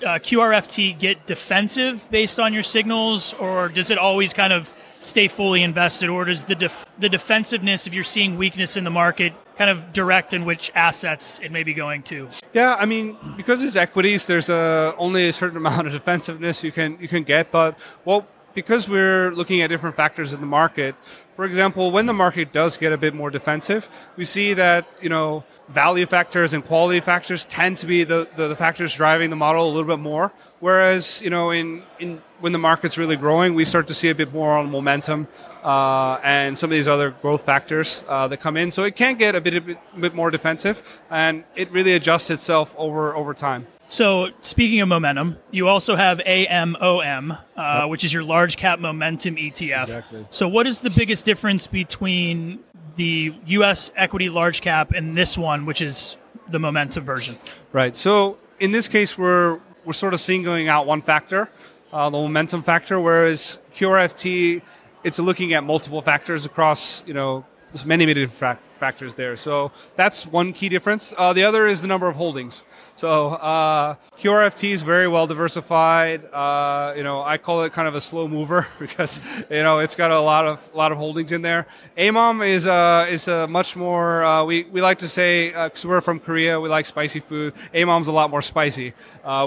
uh, 0.03 0.19
QRFT 0.19 0.99
get 0.99 1.27
defensive 1.27 2.09
based 2.11 2.39
on 2.41 2.53
your 2.53 2.63
signals, 2.63 3.35
or 3.35 3.69
does 3.69 3.91
it 3.91 3.99
always 3.99 4.33
kind 4.33 4.53
of 4.53 4.73
stay 5.05 5.29
fully 5.29 5.63
invested, 5.63 6.09
or 6.09 6.25
does 6.25 6.45
the 6.45 6.55
def- 6.55 6.87
the 6.99 7.09
defensiveness, 7.09 7.87
if 7.87 7.95
you're 7.95 8.03
seeing 8.03 8.37
weakness 8.37 8.77
in 8.77 8.85
the 8.85 8.91
market, 8.91 9.33
kind 9.57 9.71
of 9.71 9.93
direct 9.93 10.35
in 10.35 10.45
which 10.45 10.73
assets 10.75 11.39
it 11.43 11.53
may 11.53 11.63
be 11.63 11.75
going 11.75 12.03
to? 12.05 12.29
Yeah, 12.53 12.75
I 12.75 12.87
mean, 12.87 13.17
because 13.37 13.63
it's 13.63 13.77
equities, 13.77 14.27
there's 14.27 14.49
a, 14.49 14.95
only 14.99 15.29
a 15.29 15.33
certain 15.33 15.57
amount 15.57 15.87
of 15.87 15.93
defensiveness 15.93 16.65
you 16.65 16.73
can 16.73 16.99
you 17.01 17.09
can 17.09 17.23
get, 17.23 17.51
but 17.51 17.79
well, 18.05 18.27
because 18.55 18.89
we're 18.89 19.31
looking 19.33 19.61
at 19.63 19.69
different 19.69 19.97
factors 19.97 20.33
in 20.33 20.41
the 20.41 20.47
market, 20.47 20.95
for 21.37 21.45
example, 21.45 21.91
when 21.91 22.07
the 22.07 22.13
market 22.13 22.53
does 22.53 22.77
get 22.77 22.93
a 22.93 22.97
bit 22.97 23.13
more 23.13 23.29
defensive, 23.29 23.89
we 24.17 24.25
see 24.25 24.55
that 24.55 24.87
you 25.03 25.09
know 25.09 25.45
value 25.69 26.07
factors 26.07 26.53
and 26.53 26.65
quality 26.65 27.01
factors 27.01 27.45
tend 27.47 27.77
to 27.79 27.87
be 27.87 28.05
the, 28.05 28.29
the, 28.37 28.49
the, 28.49 28.57
factors 28.57 28.95
driving 28.95 29.31
the 29.31 29.37
model 29.37 29.67
a 29.67 29.71
little 29.71 29.85
bit 29.85 29.99
more. 29.99 30.33
Whereas 30.61 31.21
you 31.21 31.31
know 31.31 31.51
in, 31.51 31.83
in 31.99 32.23
when 32.41 32.53
the 32.53 32.59
market's 32.59 32.97
really 32.97 33.17
growing, 33.17 33.55
we 33.55 33.65
start 33.65 33.89
to 33.89 33.95
see 33.95 34.11
a 34.11 34.15
bit 34.15 34.33
more 34.33 34.57
on 34.57 34.71
momentum 34.71 35.27
uh, 35.65 36.19
and 36.23 36.57
some 36.57 36.71
of 36.71 36.75
these 36.75 36.89
other 36.89 37.11
growth 37.11 37.45
factors 37.45 38.05
uh, 38.09 38.29
that 38.29 38.39
come 38.39 38.57
in. 38.57 38.71
So 38.71 38.85
it 38.85 38.95
can 38.95 39.17
get 39.17 39.35
a 39.35 39.41
bit, 39.41 39.55
a 39.55 39.61
bit, 39.61 39.79
a 39.97 40.01
bit 40.01 40.15
more 40.15 40.31
defensive, 40.31 41.01
and 41.11 41.45
it 41.57 41.71
really 41.73 41.95
adjusts 41.95 42.31
itself 42.31 42.75
over 42.79 43.15
over 43.17 43.35
time. 43.35 43.67
So, 43.95 44.31
speaking 44.41 44.81
of 44.81 44.89
momentum, 44.89 45.37
you 45.53 45.69
also 45.69 45.95
have 45.95 46.19
AMOM, 46.27 47.31
uh, 47.31 47.37
yep. 47.57 47.89
which 47.89 48.03
is 48.03 48.13
your 48.13 48.25
large 48.25 48.57
cap 48.57 48.81
momentum 48.81 49.37
ETF. 49.37 49.83
Exactly. 49.83 50.27
So, 50.31 50.49
what 50.49 50.67
is 50.67 50.81
the 50.81 50.91
biggest 50.91 51.25
difference 51.25 51.69
between 51.69 52.59
the 52.97 53.33
US 53.47 53.93
equity 53.95 54.31
large 54.31 54.63
cap 54.63 54.91
and 54.91 55.17
this 55.17 55.39
one, 55.39 55.65
which 55.65 55.81
is 55.81 56.17
the 56.49 56.59
momentum 56.59 57.05
version? 57.05 57.39
Right. 57.71 57.95
So, 57.95 58.37
in 58.59 58.73
this 58.73 58.89
case, 58.89 59.17
we're 59.17 59.61
we're 59.85 59.93
sort 59.93 60.13
of 60.13 60.21
singling 60.21 60.67
out 60.67 60.89
one 60.89 61.01
factor, 61.01 61.49
uh, 61.93 62.11
the 62.11 62.19
momentum 62.19 62.63
factor, 62.63 62.99
whereas 62.99 63.59
QRFT, 63.77 64.61
it's 65.05 65.21
looking 65.21 65.53
at 65.53 65.63
multiple 65.63 66.03
factors 66.03 66.45
across 66.45 67.05
you 67.07 67.15
know 67.15 67.45
many 67.87 68.07
many 68.07 68.15
different 68.15 68.35
factors 68.35 68.74
there. 69.17 69.37
So 69.37 69.73
that's 69.97 70.27
one 70.27 70.53
key 70.53 70.69
difference. 70.69 71.15
Uh, 71.17 71.33
the 71.33 71.45
other 71.45 71.67
is 71.67 71.81
the 71.81 71.89
number 71.89 72.07
of 72.07 72.17
holdings. 72.17 72.65
So 72.97 73.31
uh, 73.31 73.95
QRFT 74.19 74.73
is 74.73 74.83
very 74.83 75.09
well 75.09 75.27
diversified. 75.27 76.25
Uh, 76.33 76.93
you 76.97 77.03
know, 77.03 77.23
I 77.23 77.39
call 77.39 77.63
it 77.63 77.73
kind 77.73 77.89
of 77.89 77.95
a 77.95 78.01
slow 78.01 78.29
mover 78.29 78.67
because 78.79 79.21
you 79.51 79.63
know 79.63 79.79
it's 79.79 79.95
got 79.95 80.11
a 80.11 80.21
lot 80.21 80.47
of 80.47 80.69
lot 80.75 80.93
of 80.93 80.99
holdings 80.99 81.33
in 81.33 81.43
there. 81.43 81.67
AMOM 81.97 82.47
is 82.47 82.67
uh, 82.67 83.07
is 83.09 83.27
a 83.27 83.47
much 83.47 83.75
more 83.75 84.23
uh, 84.25 84.45
we 84.45 84.65
we 84.65 84.83
like 84.83 84.99
to 84.99 85.09
say 85.09 85.51
because 85.51 85.87
we're 85.87 86.03
from 86.03 86.21
Korea, 86.21 86.61
we 86.61 86.69
like 86.69 86.87
spicy 86.87 87.21
food. 87.21 87.55
AMOM's 87.73 88.09
a 88.09 88.13
lot 88.13 88.31
more 88.31 88.43
spicy. 88.43 88.93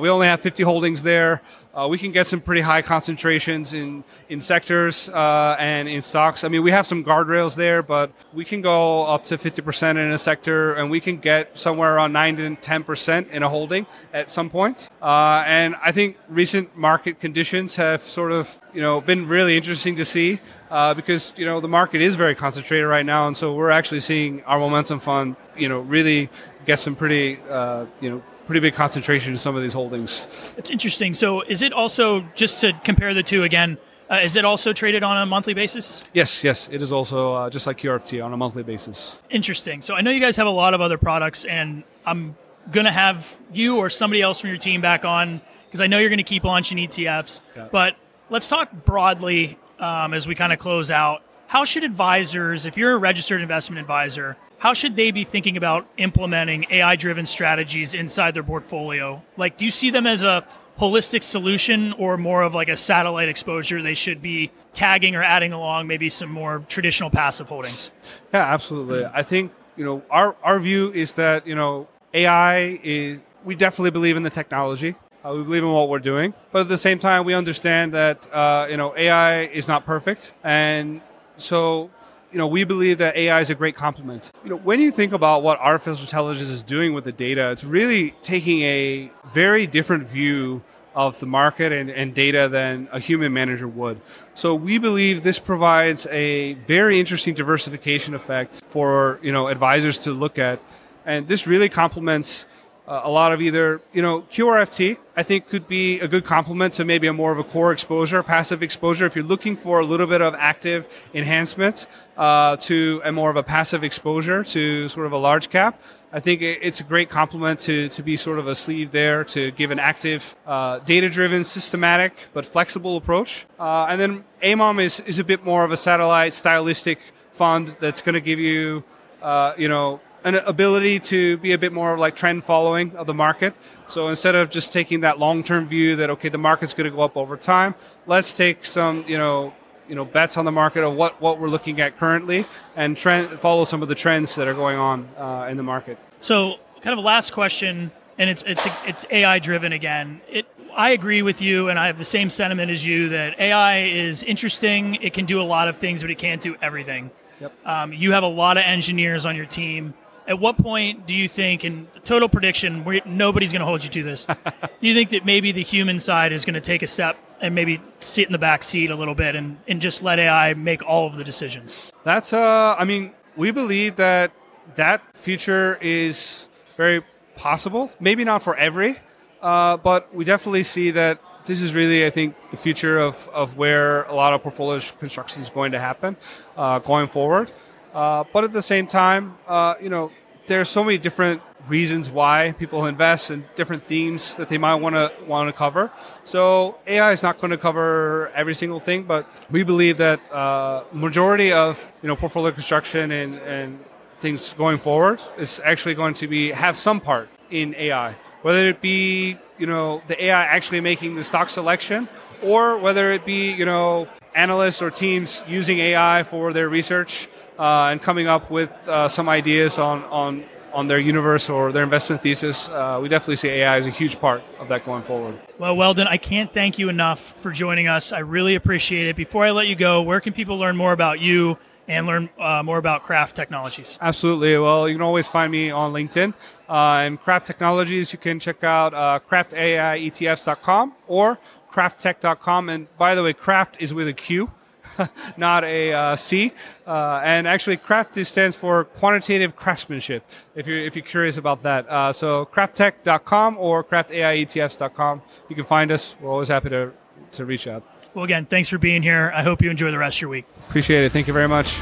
we 0.02 0.10
only 0.10 0.28
have 0.28 0.42
50 0.42 0.64
holdings 0.64 1.04
there. 1.04 1.42
Uh, 1.78 1.88
we 1.88 2.00
can 2.00 2.12
get 2.12 2.26
some 2.26 2.42
pretty 2.42 2.62
high 2.62 2.82
concentrations 2.82 3.76
in 3.76 4.04
in 4.30 4.40
sectors 4.40 5.10
uh, 5.10 5.56
and 5.60 5.88
in 5.88 6.02
stocks. 6.02 6.44
I 6.44 6.48
mean, 6.48 6.64
we 6.64 6.72
have 6.72 6.88
some 6.88 7.04
guardrails 7.04 7.56
there, 7.56 7.84
but 7.84 8.12
we 8.34 8.44
can 8.44 8.62
go 8.64 9.04
up 9.04 9.24
to 9.30 9.38
50% 9.38 9.92
in 9.92 10.12
a 10.12 10.18
sector, 10.18 10.74
and 10.76 10.90
we 10.90 11.00
can 11.00 11.18
get 11.18 11.58
somewhere 11.58 11.96
around 11.96 12.14
9 12.14 12.38
to 12.38 12.56
10% 12.56 13.30
in 13.30 13.44
a 13.44 13.50
holding 13.50 13.86
at 14.14 14.30
some 14.30 14.50
points. 14.50 14.90
Uh, 15.02 15.44
and 15.46 15.76
I 15.84 15.92
think 15.92 16.18
recent 16.30 16.76
market 16.78 17.20
conditions 17.20 17.76
have 17.76 18.02
sort 18.02 18.32
of 18.32 18.58
you 18.74 18.82
know 18.82 19.02
been 19.02 19.28
really 19.28 19.58
interesting 19.58 19.96
to 19.98 20.06
see. 20.06 20.40
Uh, 20.70 20.94
because 20.94 21.32
you 21.38 21.46
know 21.46 21.62
the 21.62 21.68
market 21.68 22.02
is 22.02 22.16
very 22.16 22.36
concentrated 22.36 22.86
right 22.88 23.06
now, 23.06 23.26
and 23.26 23.38
so 23.38 23.54
we're 23.54 23.70
actually 23.70 24.02
seeing 24.02 24.44
our 24.44 24.60
momentum 24.60 25.00
fund, 25.00 25.38
you 25.56 25.70
know, 25.70 25.80
really 25.80 26.30
get 26.66 26.78
some 26.78 26.94
pretty, 26.94 27.40
uh, 27.50 27.86
you 28.02 28.10
know, 28.10 28.22
pretty 28.46 28.60
big 28.60 28.74
concentration 28.74 29.32
in 29.32 29.38
some 29.38 29.56
of 29.56 29.62
these 29.62 29.74
holdings. 29.74 30.28
It's 30.58 30.70
interesting. 30.70 31.14
So, 31.14 31.42
is 31.42 31.62
it 31.62 31.72
also 31.72 32.22
just 32.36 32.60
to 32.62 32.74
compare 32.84 33.14
the 33.14 33.24
two 33.24 33.44
again? 33.44 33.78
Uh, 34.10 34.16
is 34.24 34.36
it 34.36 34.46
also 34.46 34.72
traded 34.72 35.04
on 35.04 35.18
a 35.18 35.26
monthly 35.26 35.54
basis? 35.54 36.04
Yes, 36.14 36.44
yes, 36.44 36.70
it 36.72 36.82
is 36.82 36.94
also 36.94 37.34
uh, 37.34 37.50
just 37.50 37.68
like 37.68 37.78
QRFT 37.78 38.24
on 38.24 38.34
a 38.34 38.38
monthly 38.38 38.64
basis. 38.64 39.20
Interesting. 39.30 39.82
So, 39.82 39.96
I 39.96 40.02
know 40.02 40.12
you 40.12 40.22
guys 40.22 40.38
have 40.38 40.48
a 40.48 40.52
lot 40.52 40.74
of 40.74 40.82
other 40.82 40.98
products, 40.98 41.44
and 41.46 41.84
I'm 42.06 42.36
gonna 42.72 42.92
have 42.92 43.36
you 43.52 43.78
or 43.78 43.90
somebody 43.90 44.22
else 44.22 44.40
from 44.40 44.50
your 44.50 44.60
team 44.60 44.82
back 44.82 45.06
on 45.06 45.42
because 45.66 45.82
I 45.82 45.88
know 45.88 46.00
you're 46.00 46.10
gonna 46.10 46.24
keep 46.24 46.44
launching 46.44 46.78
ETFs. 46.78 47.42
Yeah. 47.56 47.68
But 47.72 47.96
let's 48.30 48.48
talk 48.48 48.72
broadly 48.86 49.58
um, 49.80 50.14
as 50.14 50.28
we 50.28 50.36
kind 50.36 50.54
of 50.54 50.60
close 50.60 50.92
out. 50.92 51.22
How 51.48 51.64
should 51.64 51.84
advisors, 51.84 52.66
if 52.66 52.78
you're 52.78 52.94
a 52.94 52.98
registered 52.98 53.42
investment 53.42 53.80
advisor, 53.80 54.36
how 54.58 54.74
should 54.74 54.96
they 54.96 55.12
be 55.12 55.24
thinking 55.24 55.56
about 55.56 55.88
implementing 55.98 56.66
AI 56.70 56.96
driven 56.96 57.26
strategies 57.26 57.94
inside 57.94 58.34
their 58.34 58.44
portfolio? 58.44 59.22
Like, 59.38 59.56
do 59.58 59.66
you 59.66 59.72
see 59.72 59.92
them 59.92 60.08
as 60.08 60.24
a 60.24 60.46
holistic 60.78 61.24
solution 61.24 61.94
or 61.94 62.18
more 62.18 62.44
of 62.44 62.54
like 62.54 62.70
a 62.70 62.78
satellite 62.78 63.30
exposure 63.30 63.82
they 63.82 63.96
should 63.96 64.22
be 64.22 64.52
tagging 64.74 65.16
or 65.16 65.24
adding 65.24 65.54
along 65.54 65.88
maybe 65.88 66.10
some 66.10 66.30
more 66.30 66.64
traditional 66.68 67.10
passive 67.10 67.48
holdings? 67.48 67.92
Yeah, 68.34 68.44
absolutely. 68.54 69.06
I 69.06 69.24
think, 69.24 69.52
you 69.76 69.86
know, 69.86 70.04
our, 70.10 70.36
our 70.44 70.60
view 70.60 70.92
is 70.92 71.14
that, 71.14 71.48
you 71.48 71.56
know, 71.56 71.88
AI 72.14 72.80
is, 72.84 73.20
we 73.44 73.56
definitely 73.56 73.92
believe 73.92 74.18
in 74.18 74.24
the 74.24 74.30
technology. 74.30 74.96
Uh, 75.26 75.34
we 75.34 75.44
believe 75.44 75.64
in 75.64 75.72
what 75.72 75.90
we're 75.90 76.00
doing, 76.00 76.34
but 76.52 76.62
at 76.62 76.68
the 76.70 76.78
same 76.78 77.00
time, 77.00 77.26
we 77.26 77.34
understand 77.34 77.92
that 77.92 78.32
uh, 78.32 78.68
you 78.70 78.78
know 78.78 78.96
AI 78.96 79.46
is 79.46 79.68
not 79.68 79.84
perfect, 79.84 80.32
and 80.44 81.02
so 81.38 81.90
you 82.32 82.38
know, 82.38 82.48
we 82.48 82.64
believe 82.64 82.98
that 82.98 83.16
AI 83.16 83.40
is 83.40 83.50
a 83.50 83.56
great 83.56 83.76
complement. 83.76 84.32
You 84.44 84.52
know, 84.52 84.58
when 84.58 84.80
you 84.80 84.92
think 84.92 85.14
about 85.14 85.44
what 85.44 85.60
artificial 85.60 86.04
intelligence 86.04 86.50
is 86.50 86.62
doing 86.62 86.94
with 86.94 87.04
the 87.04 87.12
data, 87.12 87.52
it's 87.52 87.64
really 87.64 88.12
taking 88.22 88.62
a 88.64 89.12
very 89.34 89.66
different 89.66 90.08
view 90.08 90.62
of 90.94 91.20
the 91.20 91.26
market 91.26 91.72
and, 91.72 91.92
and 91.92 92.14
data 92.14 92.50
than 92.50 92.90
a 92.92 93.00
human 93.00 93.32
manager 93.32 93.68
would. 93.68 94.02
So 94.34 94.56
we 94.56 94.80
believe 94.80 95.22
this 95.22 95.38
provides 95.40 96.08
a 96.08 96.56
very 96.66 97.00
interesting 97.00 97.36
diversification 97.36 98.16
effect 98.16 98.64
for, 98.70 99.20
you 99.22 99.32
know, 99.32 99.48
advisors 99.48 100.00
to 100.00 100.12
look 100.12 100.40
at. 100.40 100.60
And 101.06 101.28
this 101.28 101.46
really 101.46 101.70
complements 101.70 102.46
uh, 102.88 103.02
a 103.04 103.10
lot 103.10 103.34
of 103.34 103.42
either, 103.42 103.82
you 103.92 104.02
know, 104.02 104.22
QRFT, 104.22 104.98
I 105.16 105.24
think 105.24 105.50
could 105.50 105.68
be 105.68 106.00
a 106.00 106.08
good 106.08 106.24
complement 106.24 106.74
to 106.74 106.86
maybe 106.86 107.08
a 107.08 107.14
more 107.14 107.34
of 107.34 107.38
a 107.38 107.44
core 107.44 107.74
exposure, 107.74 108.24
passive 108.24 108.64
exposure. 108.64 109.06
If 109.06 109.16
you're 109.16 109.26
looking 109.26 109.58
for 109.58 109.80
a 109.80 109.86
little 109.86 110.08
bit 110.08 110.22
of 110.22 110.36
active 110.36 110.88
enhancement 111.14 111.88
uh, 112.16 112.56
to 112.58 113.02
a 113.04 113.12
more 113.12 113.30
of 113.30 113.36
a 113.36 113.44
passive 113.44 113.84
exposure 113.84 114.44
to 114.46 114.88
sort 114.88 115.06
of 115.06 115.12
a 115.12 115.18
large 115.18 115.50
cap, 115.50 115.82
I 116.14 116.22
think 116.22 116.42
it's 116.42 116.80
a 116.80 116.86
great 116.86 117.10
complement 117.10 117.60
to, 117.62 117.90
to 117.90 118.02
be 118.02 118.16
sort 118.16 118.40
of 118.40 118.48
a 118.48 118.56
sleeve 118.56 118.92
there 118.92 119.26
to 119.26 119.52
give 119.52 119.72
an 119.72 119.80
active, 119.80 120.36
uh, 120.46 120.80
data 120.80 121.10
driven, 121.10 121.44
systematic, 121.44 122.14
but 122.34 122.46
flexible 122.46 122.96
approach. 122.96 123.46
Uh, 123.60 123.88
and 123.90 124.00
then 124.00 124.24
AMOM 124.42 124.82
is, 124.82 125.02
is 125.02 125.20
a 125.20 125.26
bit 125.26 125.44
more 125.44 125.66
of 125.66 125.72
a 125.74 125.78
satellite 125.78 126.32
stylistic 126.32 127.00
fund 127.34 127.76
that's 127.82 128.02
going 128.02 128.14
to 128.14 128.22
give 128.22 128.40
you, 128.40 128.86
uh, 129.22 129.54
you 129.58 129.68
know, 129.68 130.00
an 130.24 130.36
ability 130.36 131.00
to 131.00 131.38
be 131.38 131.54
a 131.54 131.58
bit 131.58 131.72
more 131.72 131.98
like 131.98 132.16
trend 132.16 132.44
following 132.44 132.96
of 132.96 133.08
the 133.08 133.14
market. 133.14 133.54
So 133.88 134.08
instead 134.08 134.36
of 134.36 134.50
just 134.50 134.74
taking 134.74 135.02
that 135.02 135.20
long 135.20 135.44
term 135.44 135.68
view 135.68 135.96
that 135.98 136.10
okay 136.12 136.30
the 136.30 136.38
market's 136.38 136.74
going 136.74 136.90
to 136.90 136.96
go 136.96 137.02
up 137.02 137.18
over 137.18 137.38
time, 137.38 137.76
let's 138.06 138.34
take 138.34 138.66
some 138.66 139.04
you 139.08 139.18
know 139.18 139.54
you 139.88 139.96
know 139.96 140.06
bets 140.06 140.38
on 140.38 140.46
the 140.46 140.52
market 140.52 140.84
of 140.84 140.94
what 140.96 141.20
what 141.22 141.40
we're 141.40 141.50
looking 141.50 141.80
at 141.80 141.98
currently 141.98 142.46
and 142.76 142.98
trend 142.98 143.30
follow 143.40 143.64
some 143.64 143.82
of 143.82 143.88
the 143.88 143.96
trends 143.96 144.36
that 144.36 144.48
are 144.48 144.54
going 144.54 144.78
on 144.78 145.08
uh, 145.18 145.48
in 145.50 145.58
the 145.58 145.64
market. 145.64 145.98
So 146.22 146.56
kind 146.82 146.94
of 146.94 147.00
a 147.00 147.08
last 147.08 147.32
question, 147.32 147.92
and 148.18 148.30
it's 148.30 148.44
it's 148.46 148.68
it's 148.86 149.06
AI 149.12 149.40
driven 149.40 149.72
again. 149.74 150.22
It 150.30 150.46
I 150.76 150.92
agree 150.92 151.24
with 151.24 151.42
you, 151.42 151.70
and 151.70 151.80
I 151.80 151.88
have 151.88 151.98
the 151.98 152.06
same 152.06 152.30
sentiment 152.30 152.70
as 152.70 152.86
you 152.86 153.10
that 153.10 153.40
AI 153.40 153.84
is 153.84 154.22
interesting. 154.24 154.96
It 154.96 155.14
can 155.14 155.26
do 155.26 155.42
a 155.42 155.44
lot 155.44 155.68
of 155.68 155.78
things, 155.78 156.02
but 156.02 156.12
it 156.12 156.20
can't 156.20 156.42
do 156.42 156.56
everything. 156.62 157.10
Yep. 157.40 157.54
Um, 157.66 157.94
you 157.94 158.12
have 158.12 158.24
a 158.24 158.28
lot 158.28 158.58
of 158.58 158.64
engineers 158.64 159.26
on 159.26 159.36
your 159.36 159.46
team 159.46 159.94
at 160.28 160.40
what 160.40 160.58
point 160.58 161.08
do 161.08 161.14
you 161.14 161.28
think, 161.28 161.64
and 161.64 161.88
total 162.04 162.28
prediction, 162.28 162.86
nobody's 163.06 163.52
going 163.52 163.62
to 163.62 163.66
hold 163.66 163.84
you 163.84 163.90
to 163.90 164.04
this, 164.04 164.26
do 164.26 164.36
you 164.82 164.94
think 164.94 165.12
that 165.12 165.26
maybe 165.26 165.52
the 165.52 165.64
human 165.64 166.00
side 166.00 166.34
is 166.34 166.44
going 166.44 166.54
to 166.56 166.62
take 166.62 166.84
a 166.84 166.88
step 166.88 167.18
and 167.40 167.56
maybe 167.56 167.82
sit 168.00 168.26
in 168.26 168.32
the 168.32 168.38
back 168.38 168.64
seat 168.64 168.90
a 168.90 168.96
little 168.96 169.16
bit 169.16 169.36
and, 169.36 169.58
and 169.68 169.82
just 169.82 170.04
let 170.04 170.20
AI 170.20 170.54
make 170.54 170.84
all 170.84 171.08
of 171.08 171.16
the 171.16 171.24
decisions? 171.24 171.92
That's, 172.04 172.34
uh, 172.34 172.76
I 172.78 172.84
mean, 172.84 173.14
we 173.36 173.52
believe 173.52 173.96
that 173.96 174.32
that 174.76 175.02
future 175.16 175.78
is 175.82 176.50
very 176.76 177.04
possible. 177.36 177.90
Maybe 178.00 178.26
not 178.26 178.42
for 178.42 178.56
every, 178.58 178.98
uh, 179.42 179.78
but 179.78 180.14
we 180.14 180.26
definitely 180.26 180.64
see 180.64 180.92
that 180.92 181.22
this 181.46 181.62
is 181.62 181.74
really, 181.74 182.06
I 182.06 182.10
think, 182.10 182.36
the 182.52 182.58
future 182.58 183.00
of, 183.00 183.30
of 183.34 183.56
where 183.56 184.04
a 184.04 184.14
lot 184.14 184.34
of 184.34 184.44
portfolio 184.44 184.82
construction 185.00 185.42
is 185.42 185.50
going 185.50 185.72
to 185.72 185.80
happen 185.80 186.18
uh, 186.58 186.80
going 186.80 187.08
forward. 187.08 187.50
Uh, 187.98 188.24
but 188.32 188.44
at 188.44 188.54
the 188.54 188.62
same 188.62 188.86
time, 188.86 189.36
uh, 189.48 189.74
you 189.82 189.90
know, 189.90 190.12
there 190.46 190.62
are 190.62 190.66
so 190.66 190.84
many 190.84 191.00
different 191.00 191.42
reasons 191.68 192.12
why 192.12 192.54
people 192.60 192.86
invest 192.86 193.32
and 193.32 193.44
different 193.56 193.82
themes 193.82 194.36
that 194.36 194.48
they 194.50 194.60
might 194.60 194.76
want 194.76 194.94
to 194.94 195.12
want 195.26 195.50
to 195.50 195.52
cover. 195.52 195.92
So 196.24 196.78
AI 196.86 197.12
is 197.12 197.24
not 197.24 197.40
going 197.40 197.50
to 197.50 197.58
cover 197.58 198.32
every 198.36 198.54
single 198.54 198.80
thing, 198.80 199.02
but 199.02 199.28
we 199.50 199.64
believe 199.64 199.98
that 199.98 200.20
uh, 200.32 200.84
majority 200.92 201.52
of 201.52 201.92
you 202.04 202.08
know 202.08 202.16
portfolio 202.16 202.52
construction 202.52 203.10
and, 203.10 203.34
and 203.40 203.84
things 204.20 204.54
going 204.54 204.78
forward 204.78 205.20
is 205.40 205.60
actually 205.66 205.96
going 205.96 206.14
to 206.22 206.28
be 206.28 206.52
have 206.52 206.78
some 206.78 207.02
part 207.02 207.30
in 207.50 207.74
AI, 207.74 208.14
whether 208.44 208.70
it 208.70 208.80
be 208.80 209.40
you 209.58 209.66
know 209.66 210.04
the 210.06 210.26
AI 210.26 210.44
actually 210.46 210.82
making 210.82 211.16
the 211.16 211.24
stock 211.24 211.50
selection, 211.50 212.08
or 212.44 212.78
whether 212.78 213.12
it 213.12 213.26
be 213.26 213.54
you 213.54 213.66
know 213.66 214.08
analysts 214.36 214.84
or 214.84 214.92
teams 214.92 215.44
using 215.48 215.80
AI 215.80 216.22
for 216.22 216.54
their 216.54 216.70
research 216.70 217.28
uh, 217.60 217.90
and 217.92 218.02
coming 218.02 218.28
up 218.28 218.50
with 218.50 218.70
uh, 218.88 219.08
some 219.08 219.30
ideas 219.30 219.80
on, 219.80 220.04
on, 220.06 220.44
on 220.74 220.88
their 220.88 221.00
universe 221.00 221.50
or 221.50 221.72
their 221.72 221.84
investment 221.84 222.22
thesis. 222.22 222.70
Uh, 222.70 223.00
we 223.02 223.10
definitely 223.10 223.36
see 223.36 223.50
AI 223.50 223.78
as 223.78 223.88
a 223.88 223.92
huge 223.92 224.20
part 224.20 224.44
of 224.60 224.68
that 224.68 224.86
going 224.86 225.04
forward. 225.04 225.40
Well, 225.58 225.76
Weldon, 225.76 226.08
I 226.08 226.18
can't 226.18 226.54
thank 226.54 226.78
you 226.78 226.90
enough 226.90 227.34
for 227.42 227.52
joining 227.52 227.88
us. 227.88 228.12
I 228.12 228.20
really 228.20 228.56
appreciate 228.56 229.08
it. 229.08 229.16
Before 229.16 229.44
I 229.44 229.52
let 229.52 229.68
you 229.68 229.76
go, 229.76 230.02
where 230.02 230.20
can 230.20 230.34
people 230.34 230.58
learn 230.58 230.78
more 230.78 230.94
about 230.94 231.20
you 231.20 231.58
and 231.88 232.06
learn 232.06 232.30
uh, 232.40 232.62
more 232.64 232.78
about 232.78 233.04
Qraft 233.04 233.34
Technologies? 233.34 233.98
Absolutely. 234.02 234.58
Well, 234.58 234.88
you 234.88 234.96
can 234.96 235.02
always 235.02 235.28
find 235.28 235.52
me 235.52 235.72
on 235.72 235.94
LinkedIn. 235.94 236.34
Uh, 236.70 236.74
and 237.06 237.22
Qraft 237.22 237.46
Technologies, 237.46 238.12
you 238.12 238.20
can 238.20 238.40
check 238.40 238.64
out 238.64 238.94
uh, 238.94 239.20
qraftaietfs.com 239.30 240.94
or 241.08 241.40
qraftec.com. 241.72 242.70
And 242.70 242.98
by 242.98 243.16
the 243.16 243.24
way, 243.24 243.34
Qraft 243.34 243.76
is 243.80 243.94
with 243.94 244.08
a 244.08 244.14
Q. 244.14 244.52
not 245.38 245.64
a 245.64 245.94
uh, 245.94 246.16
C. 246.16 246.52
Uh, 246.86 247.22
and 247.24 247.48
actually, 247.48 247.78
Qraft 247.78 248.26
stands 248.26 248.56
for 248.56 248.86
quantitative 248.86 249.56
craftsmanship. 249.56 250.24
If 250.56 250.68
you're 250.68 250.80
if 250.80 250.96
you're 250.96 251.06
curious 251.06 251.38
about 251.38 251.64
that, 251.64 251.88
uh, 251.90 252.12
so 252.12 252.48
qraftec.com 252.54 253.58
or 253.58 253.84
qraftaietfs.com, 253.84 255.22
you 255.50 255.56
can 255.56 255.66
find 255.66 255.92
us. 255.92 256.16
We're 256.22 256.32
always 256.32 256.48
happy 256.48 256.70
to 256.70 256.92
to 257.34 257.46
reach 257.46 257.68
out. 257.68 257.84
Well, 258.14 258.26
again, 258.26 258.46
thanks 258.46 258.70
for 258.70 258.78
being 258.78 259.04
here. 259.04 259.32
I 259.36 259.44
hope 259.44 259.62
you 259.62 259.70
enjoy 259.70 259.92
the 259.92 259.98
rest 260.00 260.18
of 260.18 260.22
your 260.22 260.32
week. 260.32 260.46
Appreciate 260.70 261.06
it. 261.06 261.12
Thank 261.12 261.28
you 261.28 261.34
very 261.34 261.48
much. 261.48 261.78